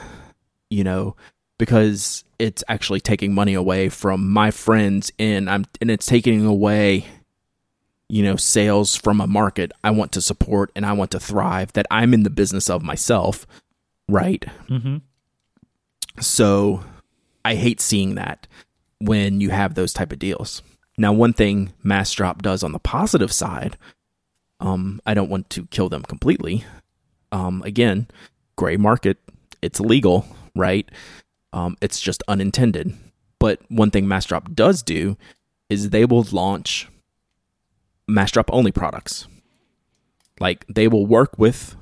[0.69, 1.17] you know,
[1.59, 7.05] because it's actually taking money away from my friends and I'm and it's taking away
[8.09, 11.75] you know sales from a market I want to support and I want to thrive
[11.75, 13.47] that I'm in the business of myself,
[14.09, 14.45] right?
[14.69, 14.99] Mm-hmm.
[16.21, 16.83] So
[17.45, 18.47] I hate seeing that
[18.99, 20.63] when you have those type of deals.
[20.99, 23.79] Now, one thing Massdrop does on the positive side,
[24.61, 26.65] um, I don't want to kill them completely.
[27.33, 28.09] Um, again,
[28.57, 29.19] gray market,
[29.63, 30.89] it's legal, right?
[31.53, 32.95] Um, it's just unintended.
[33.39, 35.17] But one thing Massdrop does do
[35.69, 36.89] is they will launch
[38.09, 39.27] Massdrop only products.
[40.39, 41.77] Like they will work with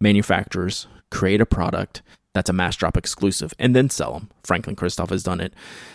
[0.00, 2.02] manufacturers, create a product
[2.34, 4.30] that's a mass drop exclusive, and then sell them.
[4.42, 5.52] Franklin Christoph has done it.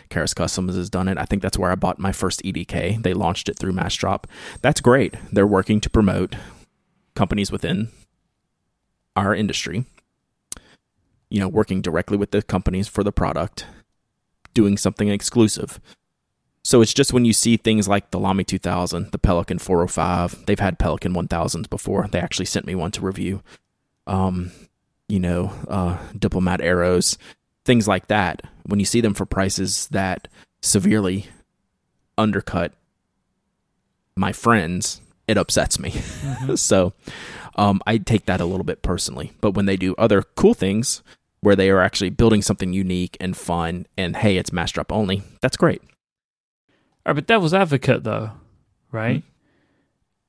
[0.10, 1.18] Karas Kustoms has done it.
[1.18, 3.02] I think that's where I bought my first EDK.
[3.02, 4.28] They launched it through mass drop.
[4.62, 5.16] That's great.
[5.32, 6.36] They're working to promote
[7.16, 7.90] companies within
[9.16, 9.86] our industry.
[11.30, 13.66] You know, working directly with the companies for the product,
[14.54, 15.80] doing something exclusive.
[16.64, 20.60] So it's just when you see things like the Lamy 2000, the Pelikan 405, they've
[20.60, 22.08] had Pelikan 1000s before.
[22.12, 23.42] They actually sent me one to review.
[24.06, 24.52] Um,
[25.08, 27.18] you know, uh, diplomat arrows,
[27.66, 28.42] things like that.
[28.66, 30.28] When you see them for prices that
[30.62, 31.28] severely
[32.18, 32.74] undercut
[34.16, 35.92] my friends, it upsets me.
[35.92, 36.56] Mm-hmm.
[36.56, 36.94] so
[37.56, 39.32] um, I take that a little bit personally.
[39.42, 41.04] But when they do other cool things
[41.42, 45.22] where they are actually building something unique and fun, and hey, it's mass drop only,
[45.42, 45.82] that's great.
[47.06, 48.32] All right, but devil's advocate though,
[48.92, 49.20] right?
[49.20, 49.28] Mm-hmm.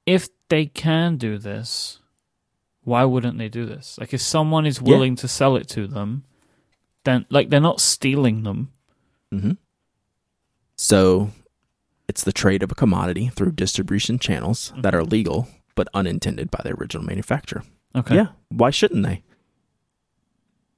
[0.07, 1.99] If they can do this,
[2.89, 3.99] why wouldn't they do this?
[4.01, 5.21] Like, if someone is willing yeah.
[5.21, 6.25] to sell it to them,
[7.05, 8.73] then like they're not stealing them.
[9.33, 9.53] Mm-hmm.
[10.77, 11.31] So
[12.09, 16.61] it's the trade of a commodity through distribution channels that are legal but unintended by
[16.65, 17.63] the original manufacturer.
[17.95, 18.17] Okay.
[18.17, 18.29] Yeah.
[18.49, 19.23] Why shouldn't they?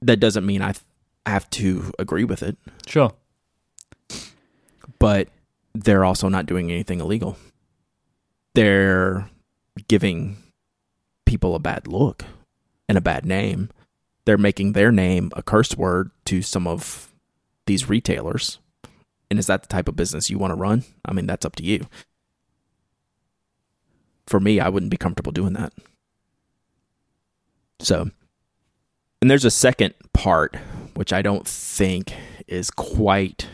[0.01, 0.73] That doesn't mean I
[1.25, 2.57] have to agree with it.
[2.85, 3.11] Sure.
[4.99, 5.29] But
[5.73, 7.37] they're also not doing anything illegal.
[8.53, 9.29] They're
[9.87, 10.37] giving
[11.31, 12.25] people a bad look
[12.89, 13.69] and a bad name.
[14.25, 17.13] They're making their name a curse word to some of
[17.65, 18.59] these retailers
[19.31, 20.83] and is that the type of business you want to run?
[21.05, 21.85] I mean, that's up to you.
[24.27, 25.71] For me, I wouldn't be comfortable doing that.
[27.79, 28.11] So,
[29.21, 30.57] and there's a second part,
[30.95, 32.13] which I don't think
[32.45, 33.47] is quite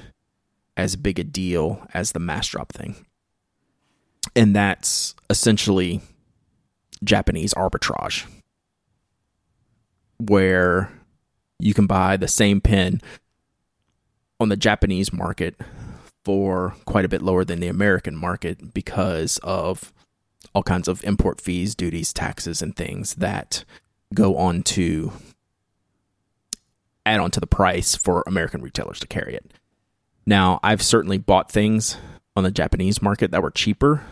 [0.75, 2.95] as big a deal as the mass drop thing.
[4.36, 6.01] And that's essentially
[7.04, 8.26] Japanese arbitrage,
[10.18, 10.91] where
[11.60, 13.02] you can buy the same pen
[14.39, 15.56] on the Japanese market
[16.24, 19.93] for quite a bit lower than the American market because of
[20.54, 23.64] all kinds of import fees, duties, taxes, and things that
[24.14, 25.12] go on to
[27.06, 29.52] add on to the price for American retailers to carry it.
[30.26, 31.98] Now, I've certainly bought things
[32.36, 34.04] on the Japanese market that were cheaper,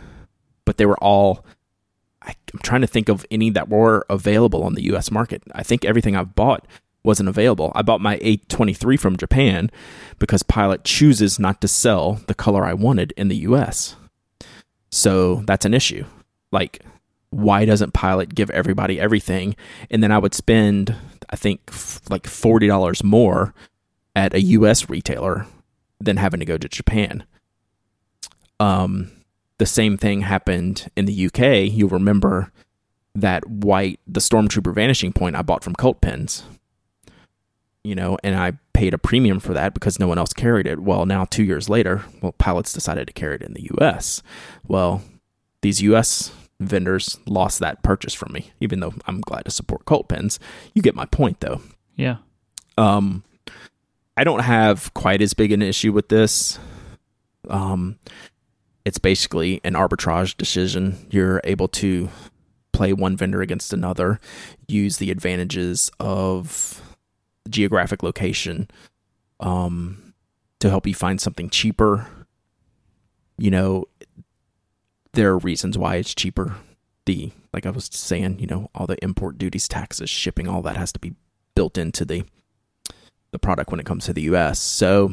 [0.64, 1.44] but they were all.
[2.26, 5.42] I'm trying to think of any that were available on the US market.
[5.52, 6.66] I think everything I've bought
[7.02, 7.72] wasn't available.
[7.74, 9.70] I bought my 823 from Japan
[10.18, 13.96] because Pilot chooses not to sell the color I wanted in the US.
[14.90, 16.04] So that's an issue.
[16.50, 16.82] Like,
[17.30, 19.56] why doesn't Pilot give everybody everything?
[19.90, 20.94] And then I would spend,
[21.30, 21.60] I think,
[22.10, 23.54] like $40 more
[24.14, 25.46] at a US retailer
[26.00, 27.24] than having to go to Japan.
[28.58, 29.12] Um,
[29.58, 31.70] the same thing happened in the UK.
[31.72, 32.52] You'll remember
[33.14, 36.44] that white, the Stormtrooper Vanishing Point I bought from Cult Pens
[37.86, 40.80] you know, and I paid a premium for that because no one else carried it.
[40.80, 44.24] Well, now two years later, well, pilots decided to carry it in the U.S.
[44.66, 45.04] Well,
[45.62, 46.32] these U.S.
[46.58, 50.40] vendors lost that purchase from me, even though I'm glad to support Cult pens.
[50.74, 51.60] You get my point, though.
[51.94, 52.16] Yeah.
[52.76, 53.22] Um,
[54.16, 56.58] I don't have quite as big an issue with this.
[57.48, 58.00] Um,
[58.86, 61.08] it's basically an arbitrage decision.
[61.10, 62.08] You're able to
[62.72, 64.20] play one vendor against another,
[64.68, 66.80] use the advantages of
[67.48, 68.68] geographic location
[69.40, 70.14] um,
[70.60, 72.06] to help you find something cheaper.
[73.36, 73.86] You know,
[75.14, 76.54] there are reasons why it's cheaper.
[77.06, 80.76] The like I was saying, you know, all the import duties, taxes, shipping, all that
[80.76, 81.16] has to be
[81.56, 82.22] built into the
[83.32, 84.60] the product when it comes to the US.
[84.60, 85.12] So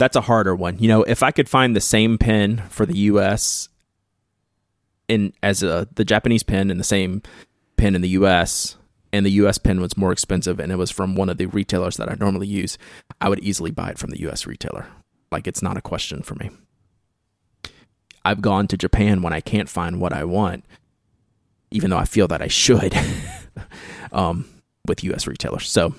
[0.00, 0.78] that's a harder one.
[0.78, 3.68] You know, if I could find the same pen for the US
[5.08, 7.22] in as a the Japanese pen and the same
[7.76, 8.76] pen in the US
[9.12, 11.98] and the US pen was more expensive and it was from one of the retailers
[11.98, 12.78] that I normally use,
[13.20, 14.86] I would easily buy it from the US retailer.
[15.30, 16.50] Like it's not a question for me.
[18.24, 20.64] I've gone to Japan when I can't find what I want,
[21.70, 22.96] even though I feel that I should
[24.12, 24.48] um,
[24.86, 25.68] with US retailers.
[25.68, 25.94] So,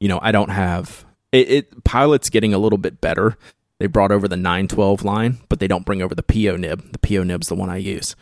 [0.00, 1.84] you know, I don't have it, it.
[1.84, 3.36] Pilot's getting a little bit better.
[3.78, 6.92] They brought over the 912 line, but they don't bring over the PO nib.
[6.92, 8.14] The PO nib's the one I use,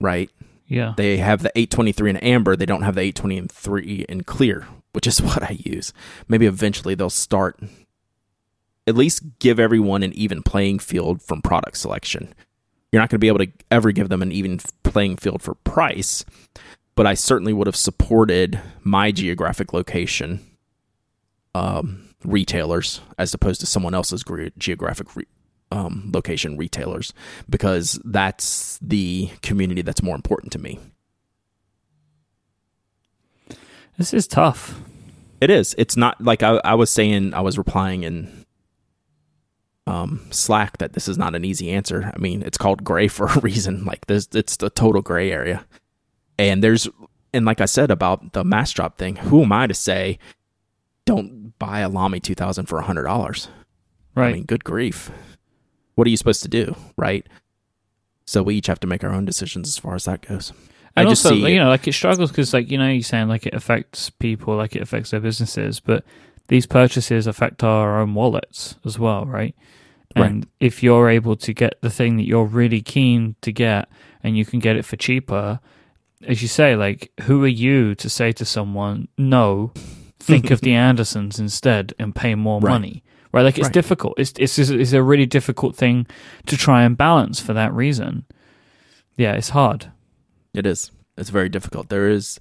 [0.00, 0.30] right?
[0.66, 0.94] Yeah.
[0.96, 2.56] They have the 823 in amber.
[2.56, 5.92] They don't have the 823 in clear, which is what I use.
[6.26, 7.60] Maybe eventually they'll start,
[8.86, 12.34] at least give everyone an even playing field from product selection.
[12.90, 15.54] You're not going to be able to ever give them an even playing field for
[15.54, 16.24] price,
[16.94, 20.40] but I certainly would have supported my geographic location
[21.54, 24.24] um, retailers as opposed to someone else's
[24.58, 25.26] geographic re-
[25.70, 27.12] um, location retailers
[27.48, 30.78] because that's the community that's more important to me.
[33.96, 34.80] This is tough.
[35.40, 35.74] It is.
[35.78, 37.34] It's not like I, I was saying.
[37.34, 38.44] I was replying in
[39.88, 42.12] um, Slack that this is not an easy answer.
[42.14, 43.84] I mean, it's called gray for a reason.
[43.84, 45.64] Like this, it's the total gray area.
[46.38, 46.88] And there's,
[47.32, 50.18] and like I said about the mass drop thing, who am I to say
[51.04, 53.48] don't buy a Lamy 2000 for a hundred dollars?
[54.14, 54.28] Right.
[54.28, 55.10] I mean, good grief.
[55.94, 57.26] What are you supposed to do, right?
[58.26, 60.52] So we each have to make our own decisions as far as that goes.
[60.96, 63.02] And I just also, see you know, like it struggles because, like, you know, you're
[63.02, 66.04] saying like it affects people, like it affects their businesses, but
[66.48, 69.54] these purchases affect our own wallets as well, right?
[70.16, 70.30] Right.
[70.30, 73.88] And if you're able to get the thing that you're really keen to get
[74.22, 75.60] and you can get it for cheaper,
[76.26, 79.72] as you say, like, who are you to say to someone, no,
[80.20, 82.72] think of the Andersons instead and pay more Right.
[82.72, 83.02] money?
[83.32, 83.42] Right?
[83.42, 83.72] Like, it's Right.
[83.74, 84.14] difficult.
[84.18, 86.06] It's, it's, it's a really difficult thing
[86.46, 88.24] to try and balance for that reason.
[89.16, 89.90] Yeah, it's hard.
[90.54, 90.90] It is.
[91.16, 91.88] It's very difficult.
[91.88, 92.38] There is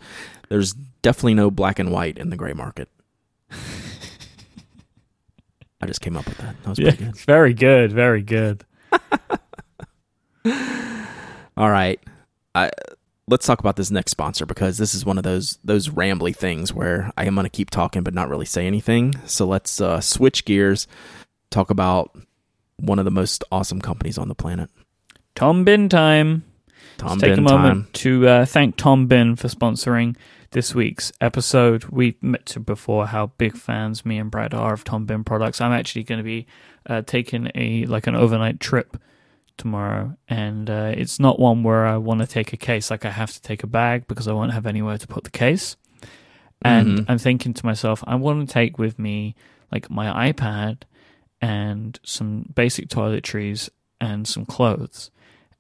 [0.50, 2.88] there's definitely no black and white in the gray market.
[5.82, 6.56] I just came up with that.
[6.64, 7.18] That was Yeah, pretty good.
[7.26, 8.64] very good, very good.
[11.58, 12.00] All right.
[12.56, 12.70] I
[13.28, 16.74] let's talk about this next sponsor because this is one of those those rambly things
[16.74, 19.14] where I am going to keep talking but not really say anything.
[19.26, 20.88] So let's uh, switch gears,
[21.52, 22.18] talk about
[22.78, 24.70] one of the most awesome companies on the planet.
[25.36, 26.44] Tom Bihn time.
[26.98, 27.90] Tom Let's take Bihn a moment time.
[27.94, 30.16] to uh, thank Tom Bihn for sponsoring
[30.52, 31.86] this week's episode.
[31.86, 35.62] We've met to before how big fans me and Brad are of Tom Bihn products.
[35.62, 36.48] I'm actually going to be
[36.88, 38.98] uh, taking a like an overnight trip
[39.58, 42.90] tomorrow, and uh, it's not one where I want to take a case.
[42.92, 45.30] Like I have to take a bag because I won't have anywhere to put the
[45.32, 45.76] case.
[46.64, 47.06] And Mhm.
[47.08, 49.36] I'm thinking to myself, I want to take with me
[49.72, 50.84] like my iPad
[51.42, 53.70] and some basic toiletries
[54.02, 55.12] and some clothes.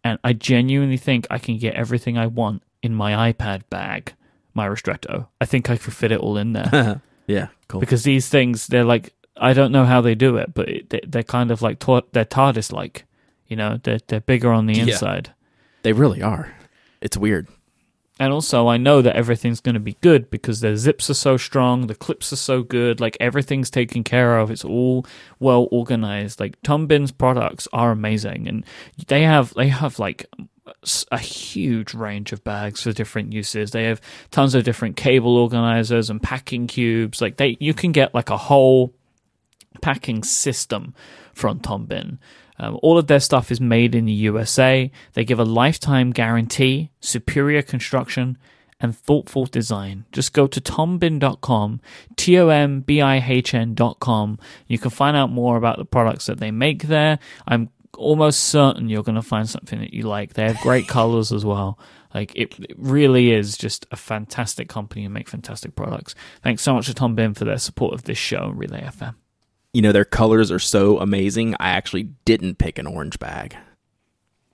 [0.04, 4.14] And I genuinely think I can get everything I want in my iPad bag,
[4.54, 5.28] my Ristretto.
[5.42, 7.80] I think I could fit it all in there yeah, cool.
[7.80, 11.22] because these things, they're like, I don't know how they do it, but it, they're
[11.24, 11.78] kind of like,
[12.12, 13.06] they're TARDIS like.
[13.48, 14.86] You know, they're, they're bigger on the Yeah.
[14.86, 15.34] inside.
[15.84, 16.54] They really are.
[17.02, 17.48] It's weird.
[18.20, 21.38] And also, I know that everything's going to be good because their zips are so
[21.38, 24.50] strong, the clips are so good, like everything's taken care of.
[24.50, 25.06] It's all
[25.40, 26.40] well organized.
[26.40, 28.66] Like Tom Bihn's products are amazing, and
[29.08, 30.26] they have they have like
[31.12, 33.70] a huge range of bags for different uses.
[33.70, 37.22] They have tons of different cable organizers and packing cubes.
[37.22, 38.96] Like they, you can get like a whole
[39.82, 40.96] packing system
[41.34, 42.18] from Tom Bihn.
[42.60, 44.92] Um, all of their stuff is made in the USA.
[45.14, 48.38] They give a lifetime guarantee, superior construction,
[48.80, 50.06] and thoughtful design.
[50.12, 51.82] Just go to tombihn.com,
[52.16, 54.40] T O M B I H N.com.
[54.68, 57.20] You can find out more about the products that they make there.
[57.48, 60.34] I'm almost certain you're going to find something that you like.
[60.34, 61.80] They have great colors as well.
[62.14, 66.16] Like it, it really is just a fantastic company and make fantastic products.
[66.42, 69.16] Thanks so much to Tom Bihn for their support of this show, and Relay FM.
[69.74, 71.56] You know, their colors are so amazing.
[71.60, 73.56] I actually didn't pick an orange bag.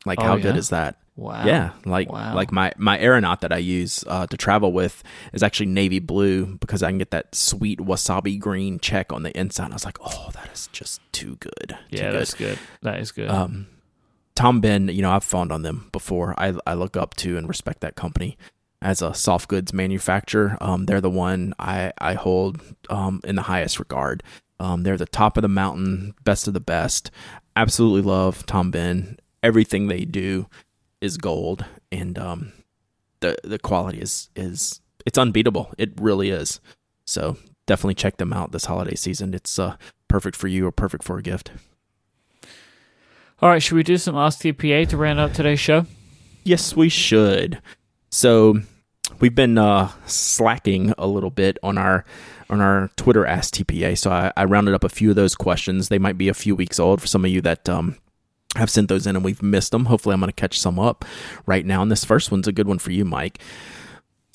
[0.05, 0.97] Like, Oh, how good is that?
[1.16, 1.45] Wow.
[1.45, 2.34] Yeah, like Wow.
[2.36, 6.57] like my my aeronaut that I use uh, to travel with is actually navy blue
[6.57, 9.70] because I can get that sweet wasabi green check on the inside.
[9.70, 11.70] I was like, oh, that is just too good.
[11.70, 12.20] too Yeah, good.
[12.20, 12.57] that's good.
[12.82, 13.30] That is good.
[13.30, 13.68] Um,
[14.36, 16.34] Tom Bihn, you know, I've fawned on them before.
[16.39, 18.36] I I look up to and respect that company
[18.82, 20.57] as a soft goods manufacturer.
[20.59, 22.59] Um, they're the one I I hold
[22.89, 24.24] um in the highest regard.
[24.60, 27.12] Um, they're the top of the mountain, best of the best.
[27.56, 29.18] Absolutely love Tom Bihn.
[29.41, 30.47] Everything they do
[31.01, 32.54] is gold, and um,
[33.20, 35.74] the the quality is is it's unbeatable.
[35.78, 36.62] It really is.
[37.06, 39.34] So definitely check them out this holiday season.
[39.34, 39.76] It's uh
[40.08, 41.51] perfect for you or perfect for a gift.
[43.41, 45.86] All right, should we do some Ask TPA to round out today's show?
[46.45, 47.62] Yes, we should.
[48.10, 48.62] So
[49.20, 52.05] we've been uh, slacking a little bit on our
[52.49, 53.97] on our Twitter Ask TPA.
[53.97, 55.89] So I, I rounded up a few of those questions.
[55.89, 57.97] They might be a few weeks old for some of you that um,
[58.55, 59.86] have sent those in and we've missed them.
[59.86, 61.05] Hopefully, I'm going to catch some up
[61.45, 61.82] right now.
[61.82, 63.39] And this first one's a good one for you, Mike.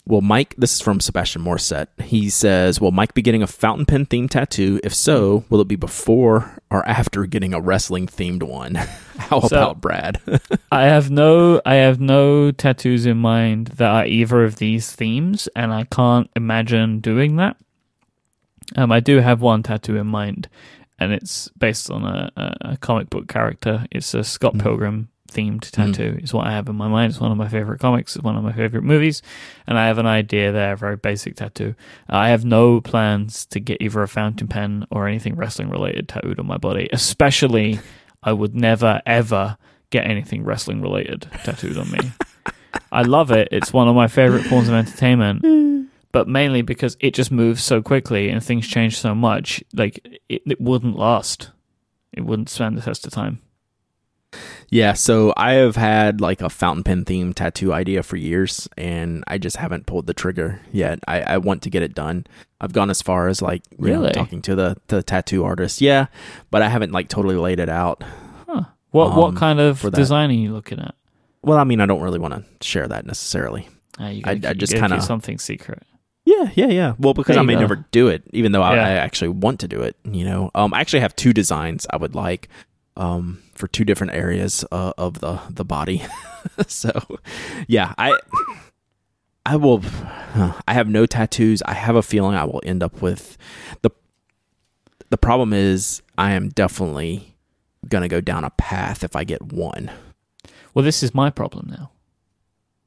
[0.08, 1.88] Will Mike, this is from Sebastian Morset.
[2.00, 4.80] He says, Will Mike be getting a fountain pen themed tattoo?
[4.82, 8.74] If so, will it be before or after getting a wrestling themed one?
[9.18, 10.18] How So- about Brad?
[10.72, 15.46] I have no I have no tattoos in mind that are either of these themes,
[15.54, 17.58] and I can't imagine doing that.
[18.76, 20.48] Um, I do have one tattoo in mind,
[20.98, 22.30] and it's based on a,
[22.62, 23.86] a, comic book character.
[23.90, 24.62] It's a Scott Mhm.
[24.62, 25.92] Pilgrim themed hmm.
[25.92, 26.18] tattoo.
[26.22, 27.10] Is what I have in my mind.
[27.10, 28.16] It's one of my favorite comics.
[28.16, 29.22] It's one of my favorite movies,
[29.66, 30.72] and I have an idea there.
[30.72, 31.74] A very basic tattoo.
[32.08, 36.38] I have no plans to get either a fountain pen or anything wrestling related tattooed
[36.38, 36.88] on my body.
[36.92, 37.80] Especially,
[38.22, 39.56] I would never ever
[39.90, 41.98] get anything wrestling related tattooed on me.
[42.92, 43.48] I love it.
[43.50, 47.82] It's one of my favorite forms of entertainment, but mainly because it just moves so
[47.82, 49.62] quickly and things change so much.
[49.72, 51.50] Like it, it wouldn't last.
[52.12, 53.40] It wouldn't stand the test of time.
[54.70, 59.24] Yeah, so I have had like a fountain pen theme tattoo idea for years, and
[59.26, 60.98] I just haven't pulled the trigger yet.
[61.08, 62.26] I, I want to get it done.
[62.60, 64.12] I've gone as far as like you know, Really?
[64.12, 65.80] talking to the the tattoo artist.
[65.80, 66.06] Yeah,
[66.50, 68.02] but I haven't like totally laid it out.
[68.46, 68.64] Huh.
[68.90, 70.94] What what Um, kind of design are you looking at?
[71.42, 73.68] Well, I mean, I don't really want to share that necessarily.
[73.98, 75.82] Uh, you I- I just gotta kinda- something secret.
[76.26, 76.92] Yeah, yeah, yeah.
[76.98, 77.60] Well, because I may go.
[77.60, 78.86] never do it, even though I, Yeah.
[78.86, 79.96] I actually want to do it.
[80.04, 82.50] You know, um, I actually have two designs I would like,
[82.98, 86.04] um, for two different areas uh, of the the body.
[86.66, 86.90] so,
[87.66, 88.18] yeah, I,
[89.46, 89.82] I will.
[90.66, 91.62] I have no tattoos.
[91.62, 93.38] I have a feeling I will end up with
[93.82, 93.90] the.
[95.10, 97.34] The problem is, I am definitely
[97.88, 99.90] gonna go down a path if I get one.
[100.74, 101.90] Well, this is my problem now.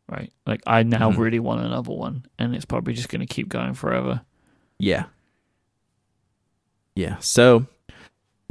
[0.08, 0.32] Right?
[0.46, 1.18] Like I now Mhm.
[1.18, 4.22] really want another one, and it's probably just going to keep going forever.
[4.78, 5.06] Yeah.
[6.96, 7.18] Yeah.
[7.20, 7.66] So,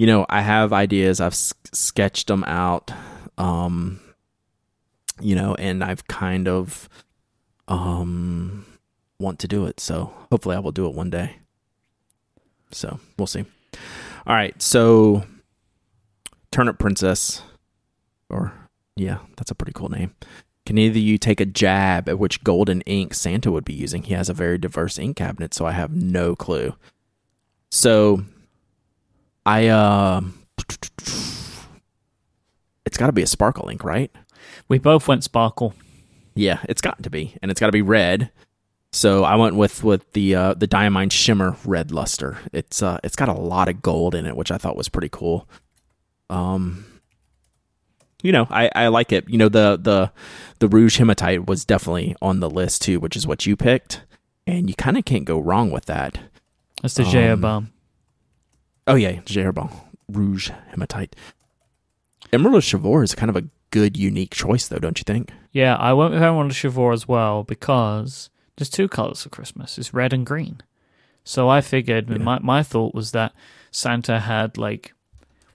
[0.01, 1.20] you know, I have ideas.
[1.20, 2.90] I've s- sketched them out.
[3.36, 4.01] Um,
[5.20, 6.88] you know, and I've kind of
[7.68, 8.64] um
[9.18, 9.78] want to do it.
[9.78, 11.36] So, hopefully I will do it one day.
[12.72, 13.44] So, we'll see.
[14.26, 14.61] All right.
[14.62, 15.24] So,
[16.51, 17.42] Turnip Princess
[18.30, 18.55] or
[18.96, 20.14] yeah, that's a pretty cool name.
[20.64, 24.05] Can either of you take a jab at which golden ink Santa would be using?
[24.05, 26.74] He has a very diverse ink cabinet, so I have no clue.
[27.70, 28.24] So
[29.51, 30.20] I uh
[32.86, 34.11] it's got to be a sparkle ink, right?
[34.68, 35.74] We both went sparkle.
[36.34, 38.30] Yeah, it's got to be, and it's got to be red.
[38.92, 42.38] So I went with with the uh, the Diamine Shimmer Red Luster.
[42.53, 45.09] It's uh it's got a lot of gold in it, which I thought was pretty
[45.11, 45.48] cool.
[46.28, 46.84] Um,
[48.22, 49.28] you know, I I like it.
[49.28, 50.12] You know, the the
[50.61, 54.03] the Rouge Hematite was definitely on the list too, which is what you picked,
[54.46, 56.18] and you kind of can't go wrong with that.
[56.82, 57.68] That's the Um, J Herbin.
[58.91, 59.70] Oh yeah, J Herbin
[60.09, 61.14] Rouge Hematite.
[62.32, 65.30] Emerald of Chivor is kind of a good, unique choice, though, don't you think?
[65.53, 69.78] Yeah, I went with Emerald of Chivor as well because there's two colors for Christmas.
[69.78, 70.61] It's red and green.
[71.24, 72.18] So I figured Yeah.
[72.18, 73.32] my my thought was that
[73.70, 74.93] Santa had like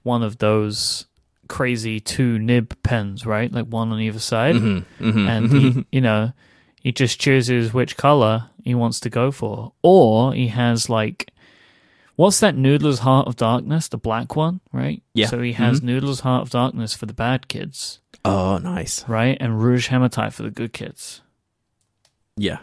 [0.03, 1.05] one of those
[1.47, 3.51] crazy two nib pens, right?
[3.51, 4.55] Like one on either side.
[4.55, 5.27] Mhm, mhm.
[5.29, 6.31] and he, you know,
[6.81, 11.29] he just chooses which color he wants to go for, or he has like,
[12.15, 15.01] what's that Noodler's Heart of Darkness, the black one, right?
[15.13, 15.27] Yeah.
[15.27, 16.01] So he has Mhm.
[16.01, 19.07] Noodler's Heart of Darkness for the bad kids, oh, nice.
[19.07, 21.21] right, and Rouge Hematite for the good kids.
[22.37, 22.59] Yeah,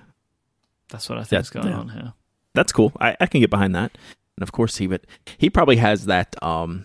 [0.91, 1.79] That's what I think is going yeah.
[1.79, 2.13] on here.
[2.55, 2.93] that's cool.
[3.01, 3.97] I, I can get behind that.
[4.37, 5.07] And of course, he would.
[5.39, 6.85] He probably has that um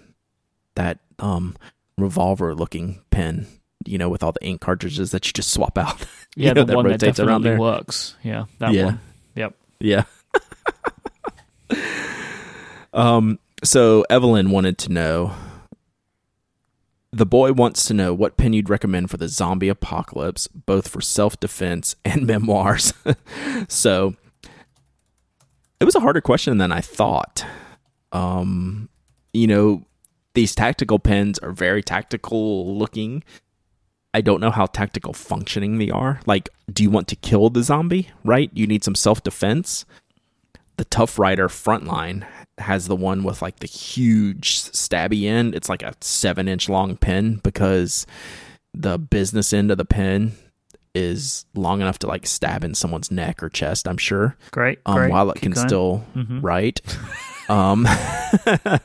[0.76, 1.55] that um
[1.97, 3.47] revolver looking pen.
[3.86, 6.05] You know, with all the ink cartridges that you just swap out.
[6.36, 7.59] Yeah, You know, the that one that rotates around definitely there.
[7.59, 8.15] works.
[8.24, 8.86] Yeah, that Yeah.
[8.86, 8.99] one.
[9.36, 9.55] Yep.
[9.80, 10.03] Yeah.
[12.98, 13.39] um.
[13.64, 15.34] So Evelyn wanted to know.
[17.12, 21.02] The boy wants to know what pen you'd recommend for the zombie apocalypse, both for
[21.02, 22.93] self defense and memoirs.
[23.68, 24.16] so
[25.80, 27.45] it was a harder question than I thought.
[28.12, 28.89] Um,
[29.34, 29.86] you know,
[30.34, 33.24] these tactical pens are very tactical looking.
[34.14, 36.20] I don't know how tactical functioning they are.
[36.26, 38.10] Like, do you want to kill the zombie?
[38.24, 38.50] Right?
[38.54, 39.86] You need some self defense.
[40.78, 42.26] The Tuff-Writer frontline
[42.60, 45.53] has the one with like the huge stabby end.
[45.55, 48.05] It's like a seven inch long pin because
[48.74, 50.34] the business end of the pin
[50.95, 53.88] is long enough to like stab in someone's neck or chest.
[53.88, 54.36] I'm sure.
[54.51, 54.80] Great.
[54.86, 55.12] Um, great.
[55.12, 55.68] while it Keep can going.
[55.68, 56.39] still Mhm.
[56.41, 56.82] right.
[57.49, 57.86] um,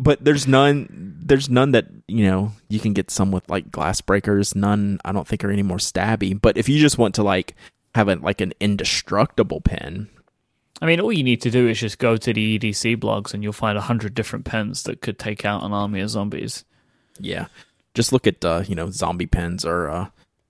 [0.00, 1.16] but there's none.
[1.22, 4.54] There's none that you know you can get some with like glass breakers.
[4.54, 6.40] None I don't think are any more stabby.
[6.40, 7.54] But if you just want to like
[7.94, 10.08] have a like an indestructible pen,
[10.80, 13.42] I mean, all you need to do is just go to the EDC blogs and
[13.42, 16.64] you'll find a hundred different pens that could take out an army of zombies.
[17.18, 17.46] yeah,
[17.94, 20.06] just look at uh, you know zombie pens or uh,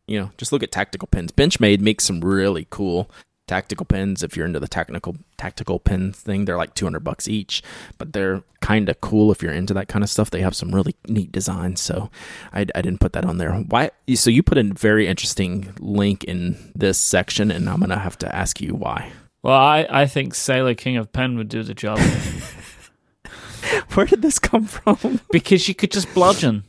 [0.07, 1.33] you know just look at tactical pens.
[1.33, 3.11] Benchmade makes some really cool
[3.47, 4.23] tactical pens.
[4.23, 7.63] If you're into the technical tactical pen thing, they're like 200 bucks each,
[7.97, 10.31] but they're kind of cool if you're into that kind of stuff.
[10.31, 11.81] They have some really neat designs.
[11.81, 12.11] So
[12.53, 13.53] I, I didn't put that on there.
[13.53, 13.91] Why?
[14.15, 18.35] So you put a very interesting link in this section, and I'm gonna have to
[18.35, 19.11] ask you why.
[19.43, 21.99] Well, I, I think Sailor King of Pen would do the job
[23.95, 25.21] Where did this come from?
[25.31, 26.65] because you could just bludgeon.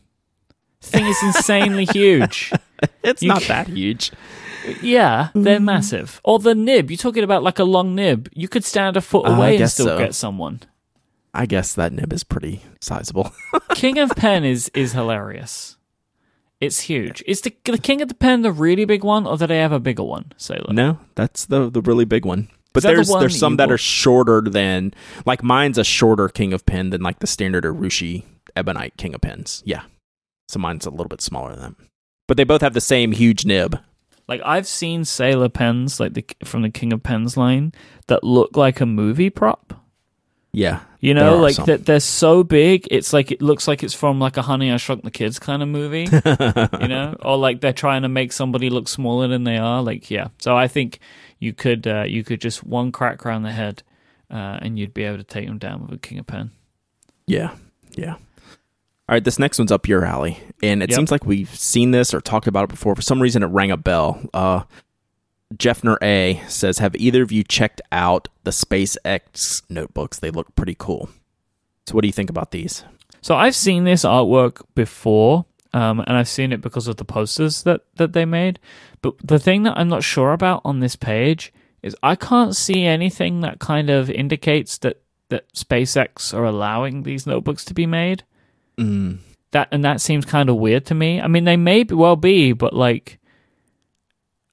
[0.81, 2.51] Thing is insanely huge.
[3.03, 4.13] It's You not that huge.
[4.81, 6.21] Yeah, they're massive.
[6.23, 6.89] Or the nib.
[6.89, 8.29] You're talking about like a long nib.
[8.33, 9.97] You could stand a foot Uh, I away and guess still so.
[9.97, 10.61] get someone.
[11.33, 13.33] I guess that nib is pretty sizable.
[13.75, 15.75] King of Pen is is hilarious.
[16.61, 17.21] It's huge.
[17.27, 19.73] Is the the King of the Pen the really big one, or do they have
[19.73, 20.71] a bigger one, Sailor?
[20.71, 22.47] No, that's the the really big one.
[22.73, 24.93] But that the there's there's some that are shorter than
[25.25, 28.23] like mine's a shorter king of pen than like the standard Urushi
[28.55, 29.63] ebonite king of pens.
[29.65, 29.83] Yeah.
[30.47, 31.85] So mine's a little bit smaller than that.
[32.27, 33.79] But they both have the same huge nib.
[34.27, 37.73] Like I've seen sailor pens, like the from the King of Pens line,
[38.07, 39.73] that look like a movie prop.
[40.53, 40.81] Yeah.
[41.01, 41.65] You know, like some.
[41.67, 44.75] that they're so big, it's like it looks like it's from like a Honey I
[44.77, 46.07] Shrunk the Kids kind of movie.
[46.81, 49.81] you know, or like they're trying to make somebody look smaller than they are.
[49.81, 50.27] Like, yeah.
[50.39, 50.99] So I think
[51.39, 53.81] you could uh, you could just one crack around the head,
[54.29, 56.51] uh, and you'd be able to take them down with a King of Pen.
[57.27, 57.55] Yeah.
[57.95, 58.15] Yeah.
[58.15, 60.37] All right, this next one's up your alley.
[60.61, 60.95] And it Yep.
[60.97, 62.93] seems like we've seen this or talked about it before.
[62.95, 64.21] For some reason, it rang a bell.
[64.33, 64.63] Uh,
[65.55, 70.19] Jeffner A says, Have either of you checked out the SpaceX notebooks?
[70.19, 71.09] They look pretty cool.
[71.87, 72.83] So, what do you think about these?
[73.21, 77.63] So I've seen this artwork before, um, and I've seen it because of the posters
[77.63, 78.59] that that they made.
[79.01, 82.85] But the thing that I'm not sure about on this page is I can't see
[82.85, 88.23] anything that kind of indicates that that SpaceX are allowing these notebooks to be made.
[88.77, 89.19] Mm,
[89.51, 91.19] That and that seems kind of weird to me.
[91.19, 93.19] I mean, they may well be, but like,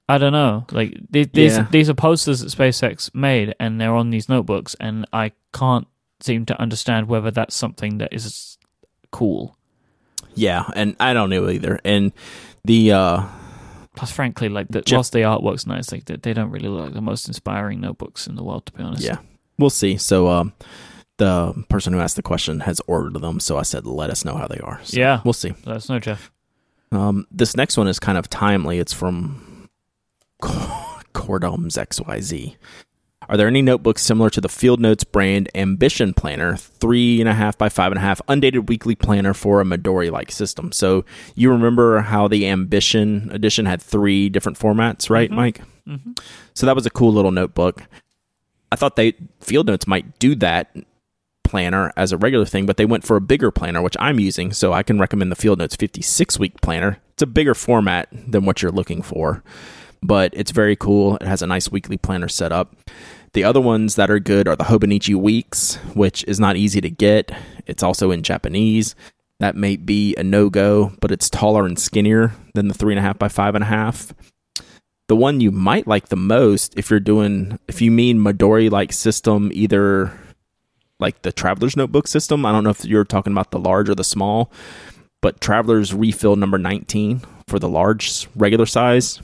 [0.09, 0.65] I don't know.
[0.71, 1.67] Like these Yeah.
[1.69, 5.87] these are posters that SpaceX made, and they're on these notebooks, and I can't
[6.21, 8.57] seem to understand whether that's something that is
[9.11, 9.55] cool.
[10.35, 11.79] yeah, and I don't know either.
[11.83, 12.11] And
[12.63, 13.23] the, uh,
[13.95, 16.85] Plus, frankly, like the, Jeff- whilst the artwork's nice, like they, they don't really look
[16.85, 19.03] like the most inspiring notebooks in the world, to be honest.
[19.03, 19.17] yeah,
[19.57, 19.97] we'll see.
[19.97, 20.53] So, um,
[21.17, 23.39] the person who asked the question has ordered them.
[23.39, 24.79] So I said, let us know how they are.
[24.83, 25.21] So yeah.
[25.23, 25.53] We'll see.
[25.65, 26.31] Let us know, Jeff.
[26.91, 28.77] Um, this next one is kind of timely.
[28.77, 29.46] It's from
[30.41, 32.55] Cordums XYZ.
[33.29, 37.33] Are there any notebooks similar to the Field Notes brand Ambition Planner, three and a
[37.33, 40.71] half by five and a half, undated weekly planner for a Midori like system?
[40.71, 41.03] So
[41.35, 45.35] you remember how the Ambition edition had three different formats, right, Mhm.
[45.35, 45.61] Mike?
[45.85, 46.11] hmm
[46.53, 47.83] So that was a cool little notebook.
[48.71, 50.73] I thought they Field Notes might do that
[51.43, 54.53] planner as a regular thing, but they went for a bigger planner, which I'm using.
[54.53, 56.99] So I can recommend the Field Notes 56 week planner.
[57.13, 59.43] It's a bigger format than what you're looking for,
[60.01, 61.17] but it's very cool.
[61.17, 62.75] It has a nice weekly planner set up.
[63.33, 66.89] The other ones that are good are the Hobonichi Weeks, which is not easy to
[66.89, 67.31] get.
[67.65, 68.95] It's also in Japanese.
[69.39, 72.99] That may be a no go, but it's taller and skinnier than the three and
[72.99, 74.13] a half by five and a half
[75.07, 78.91] the one you might like the most if you're doing if you mean Midori like
[78.91, 80.17] system either
[80.99, 83.95] like the traveler's notebook system I don't know if you're talking about the large or
[83.95, 84.51] the small
[85.21, 89.21] but traveler's refill number 19 for the large regular size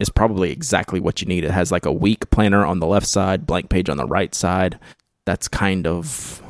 [0.00, 3.06] is probably exactly what you need it has like a week planner on the left
[3.06, 4.78] side blank page on the right side
[5.26, 6.42] that's kind of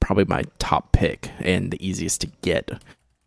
[0.00, 2.70] probably my top pick and the easiest to get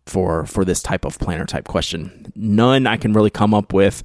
[0.05, 4.03] for for this type of planner type question none i can really come up with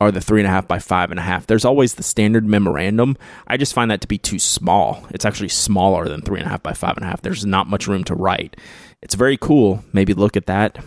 [0.00, 1.46] are the three and a half by five and a half.
[1.46, 3.16] There's always the standard memorandum.
[3.46, 5.04] I just find that to be too small.
[5.10, 7.22] It's actually smaller than three and a half by five and a half.
[7.22, 8.56] There's not much room to write.
[9.00, 9.84] It's very cool.
[9.92, 10.84] Maybe look at that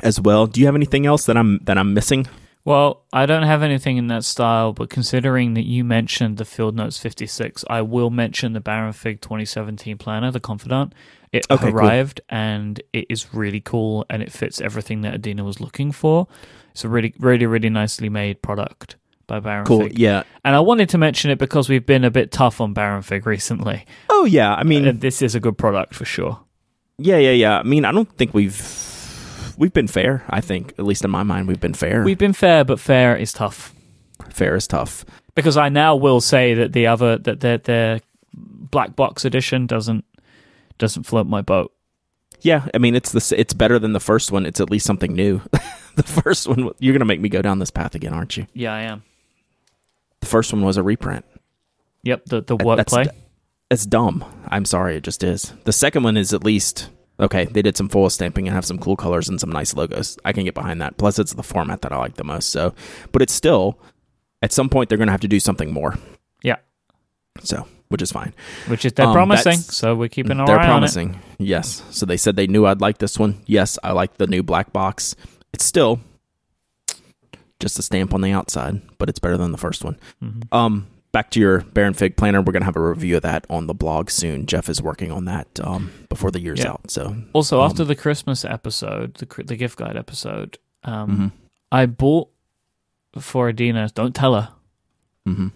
[0.00, 0.46] as well.
[0.46, 2.26] Do you have anything else that I'm that I'm missing?
[2.68, 6.76] Well, I don't have anything in that style, but considering that you mentioned the Field
[6.76, 10.92] Notes 56, I will mention the Baron Fig 2017 planner, the Confidant.
[11.32, 11.74] It Okay, cool.
[11.74, 16.26] arrived and it is really cool and it fits everything that Adina was looking for.
[16.72, 18.96] It's a really, really, really nicely made product
[19.26, 19.84] by Baron Cool.
[19.84, 19.98] Fig.
[19.98, 20.24] Yeah.
[20.44, 23.26] And I wanted to mention it because we've been a bit tough on Baron Fig
[23.26, 23.86] recently.
[24.10, 24.54] Oh yeah.
[24.54, 26.38] I mean, And this is a good product for sure.
[26.98, 27.58] yeah, yeah, yeah.
[27.58, 28.54] I mean, I don't think we've
[29.58, 30.24] we've been fair.
[30.30, 32.02] I think, at least in my mind, we've been fair.
[32.02, 33.74] We've been fair, but fair is tough.
[34.30, 35.04] fair is tough.
[35.34, 38.00] because I now will say that the other that their their
[38.34, 40.04] black box edition doesn't
[40.78, 41.72] doesn't float my boat.
[42.40, 44.46] Yeah, I mean, it's the it's better than the first one.
[44.46, 45.42] It's at least something new.
[45.96, 48.46] the first one, you're gonna make me go down this path again, aren't you?
[48.54, 49.02] Yeah, I am.
[50.20, 51.24] The first one was a reprint.
[52.04, 52.76] Yep, the the what.
[52.76, 53.10] That's,
[53.68, 54.24] that's dumb.
[54.46, 55.52] I'm sorry, it just is.
[55.64, 56.90] The second one is at least
[57.20, 57.44] okay.
[57.46, 60.18] They did some full stamping and have some cool colors and some nice logos.
[60.24, 60.96] I can get behind that.
[60.96, 62.50] Plus, it's the format that I like the most.
[62.50, 62.74] So,
[63.12, 63.78] but it's still
[64.42, 65.96] at some point they're gonna have to do something more.
[66.42, 66.56] Yeah.
[67.40, 68.34] So, which is fine.
[68.68, 70.58] which is they're um, promising, so we're keeping our eye on it.
[70.60, 71.20] They're promising.
[71.38, 71.82] Yes.
[71.90, 73.40] So they said they knew I'd like this one.
[73.46, 75.14] Yes, I like the new black box.
[75.52, 76.00] It's still
[77.60, 79.98] just a stamp on the outside, but it's better than the first one.
[80.22, 80.52] Mhm.
[80.52, 80.86] Um,
[81.18, 82.40] back to your Baron Fig planner.
[82.40, 84.46] We're gonna have a review of that on the blog soon.
[84.46, 86.70] Jeff is working on that um, before the year's Yeah.
[86.72, 86.92] out.
[86.92, 91.32] So Also, Um, after the Christmas episode, the the gift guide episode, um, mhm,
[91.72, 92.28] I bought
[93.18, 93.88] for Adina.
[93.94, 94.48] Don't tell her.
[95.26, 95.50] mhm.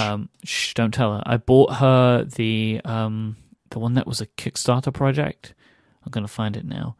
[0.00, 1.22] Um, shh, don't tell her.
[1.24, 3.36] I bought her the um
[3.70, 5.54] the one that was a Kickstarter project.
[6.04, 6.96] I'm gonna find it now.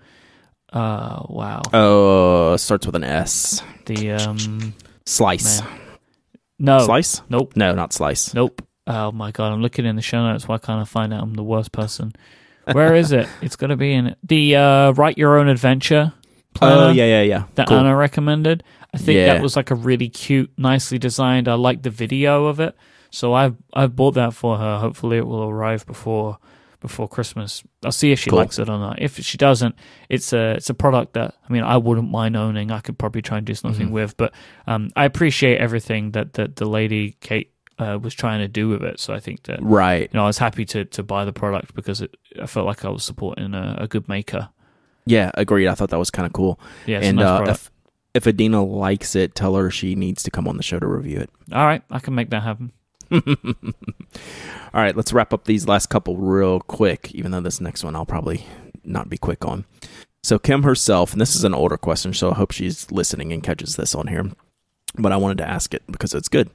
[0.72, 1.62] Uh, wow.
[1.72, 3.60] Oh, starts with an S.
[3.86, 4.74] The um
[5.04, 5.60] Slice.
[5.62, 5.80] Man.
[6.58, 7.22] No Slice?
[7.28, 8.32] nope No, not slice.
[8.34, 8.62] nope.
[8.86, 10.46] Oh my god, I'm looking in the show notes.
[10.46, 11.22] Why can't I find out?
[11.22, 12.12] I'm the worst person.
[12.70, 13.12] Where is
[13.42, 14.18] It's going to be in it.
[14.22, 16.12] The uh, Write Your Own Adventure.
[16.54, 17.44] planner Oh yeah, yeah, yeah.
[17.54, 17.78] That Cool.
[17.78, 18.62] Anna recommended.
[18.92, 19.32] I think Yeah.
[19.34, 21.48] that was like a really cute, nicely designed.
[21.48, 22.76] I like the video of it,
[23.10, 24.78] so I've I've bought that for her.
[24.78, 26.38] Hopefully, it will arrive before
[26.84, 27.62] before Christmas.
[27.82, 28.40] I'll see if she Cool.
[28.40, 29.00] likes it or not.
[29.00, 29.74] If she doesn't,
[30.10, 32.70] it's a it's a product that I mean I wouldn't mind owning.
[32.70, 33.94] I could probably try and do something Mm-hmm.
[33.94, 34.34] with, but
[34.66, 38.82] um, I appreciate everything that that the lady Kate uh, was trying to do with
[38.82, 39.00] it.
[39.00, 40.02] So I think that Right.
[40.12, 42.84] you know I was happy to to buy the product because it, I felt like
[42.84, 44.50] I was supporting a, a good maker.
[45.06, 45.68] Yeah, agreed.
[45.68, 46.60] I thought that was kind of cool.
[46.86, 47.70] Yeah, and nice uh, if
[48.14, 51.18] if Adina likes it, tell her she needs to come on the show to review
[51.20, 51.30] it.
[51.50, 52.72] All right, I can make that happen.
[53.14, 57.94] All right, let's wrap up these last couple real quick, even though this next one
[57.94, 58.46] I'll probably
[58.84, 59.64] not be quick on.
[60.22, 63.42] So, Kim herself, and this is an older question, so I hope she's listening and
[63.42, 64.30] catches this on here,
[64.96, 66.50] but I wanted to ask it because it's good.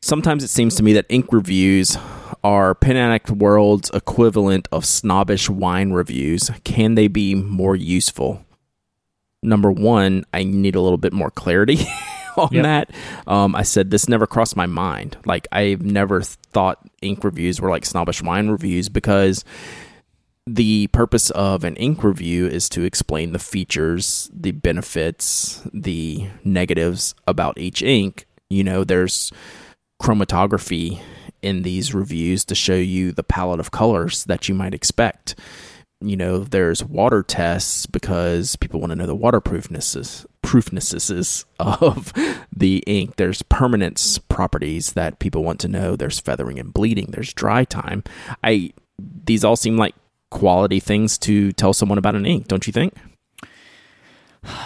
[0.00, 1.96] Sometimes it seems to me that ink reviews
[2.42, 6.50] are Pen Addict World's equivalent of snobbish wine reviews.
[6.64, 8.44] Can they be more useful?
[9.42, 11.86] Number one, I need a little bit more clarity
[12.36, 12.64] on Yep.
[12.64, 12.90] that.
[13.26, 15.16] Um, I said this never crossed my mind.
[15.24, 19.44] Like I've never thought ink reviews were like snobbish wine reviews because
[20.46, 27.14] the purpose of an ink review is to explain the features, the benefits, the negatives
[27.26, 28.26] about each ink.
[28.50, 29.30] You know, there's
[30.02, 31.00] chromatography
[31.42, 35.36] in these reviews to show you the palette of colors that you might expect.
[36.00, 42.12] You know, there's water tests because people want to know the waterproofnesses proofnesses of
[42.56, 43.16] the ink.
[43.16, 45.96] There's permanence properties that people want to know.
[45.96, 47.06] There's feathering and bleeding.
[47.10, 48.04] There's dry time.
[48.42, 49.94] I these all seem like
[50.30, 52.94] quality things to tell someone about an ink, don't you think?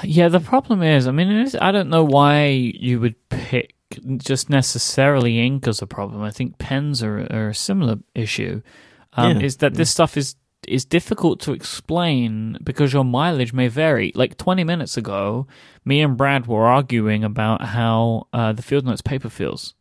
[0.02, 3.74] Yeah, the problem is, I mean, is, I don't know why you would pick
[4.16, 6.22] just necessarily ink as a problem.
[6.22, 8.62] I think pens are, are a similar issue.
[9.12, 13.68] Um, Yeah, is that this stuff is is difficult to explain because your mileage may
[13.68, 14.12] vary.
[14.14, 15.46] Like 20 minutes ago,
[15.84, 19.74] me and Brad were arguing about how uh, the Field Notes paper feels.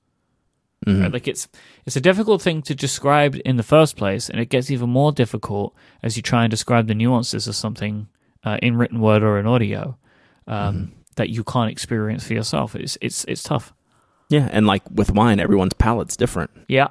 [0.86, 1.02] Mhm.
[1.04, 1.14] Right?
[1.14, 1.48] Like it's
[1.86, 5.12] it's a difficult thing to describe in the first place, and it gets even more
[5.12, 5.74] difficult
[6.04, 8.08] as you try and describe the nuances of something
[8.44, 9.98] uh, in written word or in audio
[10.48, 12.76] um, that you can't experience for yourself.
[12.76, 13.74] It's it's it's tough.
[14.30, 16.52] Yeah, and like with wine, everyone's palate's different.
[16.68, 16.90] Yeah,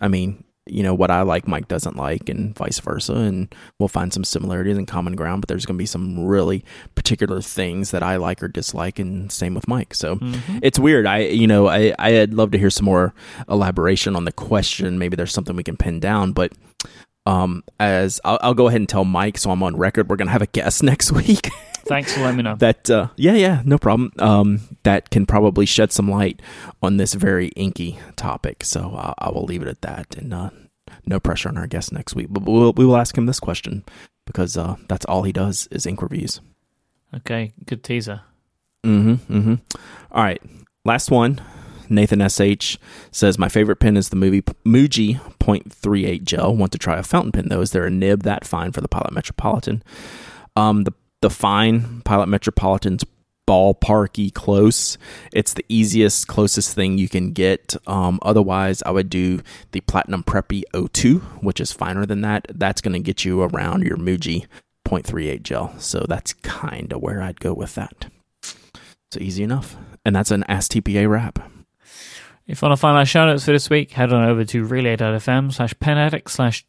[0.00, 3.14] I mean, you know, what I like, Mike doesn't like, and vice versa.
[3.14, 6.64] And we'll find some similarities and common ground, but there's going to be some really
[6.94, 9.94] particular things that I like or dislike, and same with Mike.
[9.94, 10.60] So Mhm.
[10.62, 11.06] it's weird.
[11.06, 13.12] I, you know, I, I'd love to hear some more
[13.48, 14.98] elaboration on the question.
[14.98, 16.52] Maybe there's something we can pin down, but.
[17.26, 20.10] Um, as I'll, I'll go ahead and tell Mike, so I'm on record.
[20.10, 21.48] We're gonna have a guest next week.
[21.86, 22.56] Thanks for letting me know.
[22.56, 24.12] that uh, yeah yeah no problem.
[24.18, 26.40] Um, that can probably shed some light
[26.82, 30.50] on this very inky topic so uh, i will leave it at that and uh,
[31.06, 33.84] no pressure on our guest next week but we'll, we will ask him this question
[34.26, 36.40] because uh, that's all he does is ink reviews.
[37.14, 38.22] Okay, good teaser.
[38.84, 39.54] mm-hmm mm-hmm.
[40.12, 40.42] All right
[40.84, 41.40] last one.
[41.90, 42.78] Nathan sh
[43.10, 46.56] says my favorite pen is the movie muji 0.38 gel.
[46.56, 47.60] Want to try a fountain pen though.
[47.60, 49.82] Is there a nib that fine for the pilot metropolitan?
[50.56, 50.94] Um, the
[51.24, 53.02] the fine Pilot Metropolitan's
[53.48, 54.98] ballparky close.
[55.32, 57.74] It's the easiest, closest thing you can get.
[57.86, 59.40] Um, otherwise, I would do
[59.72, 62.46] the Platinum Preppy O2, which is finer than that.
[62.54, 64.44] That's going to get you around your Muji
[64.84, 65.74] 0.38 gel.
[65.78, 68.08] So that's kind of where I'd go with that.
[68.42, 69.78] So easy enough.
[70.04, 71.38] And that's an Ask TPA wrap.
[72.46, 74.64] If you want to find our show notes for this week, head on over to
[74.66, 76.66] relay.fm slash penaddict slash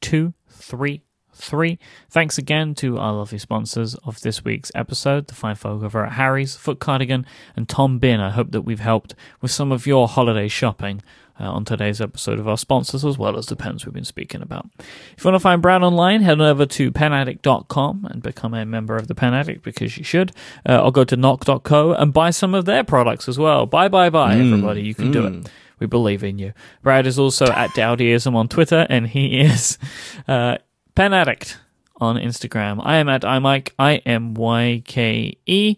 [1.39, 1.79] 233.
[2.09, 6.13] Thanks again to our lovely sponsors of this week's episode, the fine folk over at
[6.13, 7.25] Harry's, Foot Cardigan,
[7.55, 8.19] and Tom Bihn.
[8.19, 11.01] I hope that we've helped with some of your holiday shopping
[11.39, 14.41] uh, on today's episode of our sponsors, as well as the pens we've been speaking
[14.41, 14.67] about.
[14.79, 18.65] If you want to find Brad online, head on over to penaddict.com and become a
[18.65, 20.31] member of the Pen Addict because you should.
[20.67, 23.65] Uh, or go to Nock Co and buy some of their products as well.
[23.65, 24.81] Bye, bye, buy, Mm, everybody.
[24.83, 25.33] You can do it.
[25.33, 25.47] mm.
[25.77, 26.53] We believe in you.
[26.83, 29.77] Brad is also at Dowdyism on Twitter, and he is
[30.25, 30.55] uh,
[30.95, 31.59] Pen Addict
[31.97, 32.81] on Instagram.
[32.83, 35.75] I am at imyke, I M Y K E.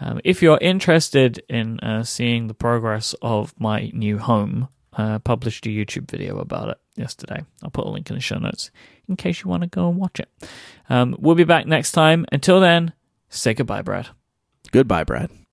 [0.00, 5.66] Um, if you're interested in uh, seeing the progress of my new home, uh, published
[5.66, 7.44] a YouTube video about it yesterday.
[7.62, 8.70] I'll put a link in the show notes
[9.08, 10.28] in case you want to go and watch it.
[10.88, 12.24] Um, we'll be back next time.
[12.32, 12.92] Until then,
[13.28, 14.08] say goodbye, Brad.
[14.72, 15.30] Goodbye, Brad.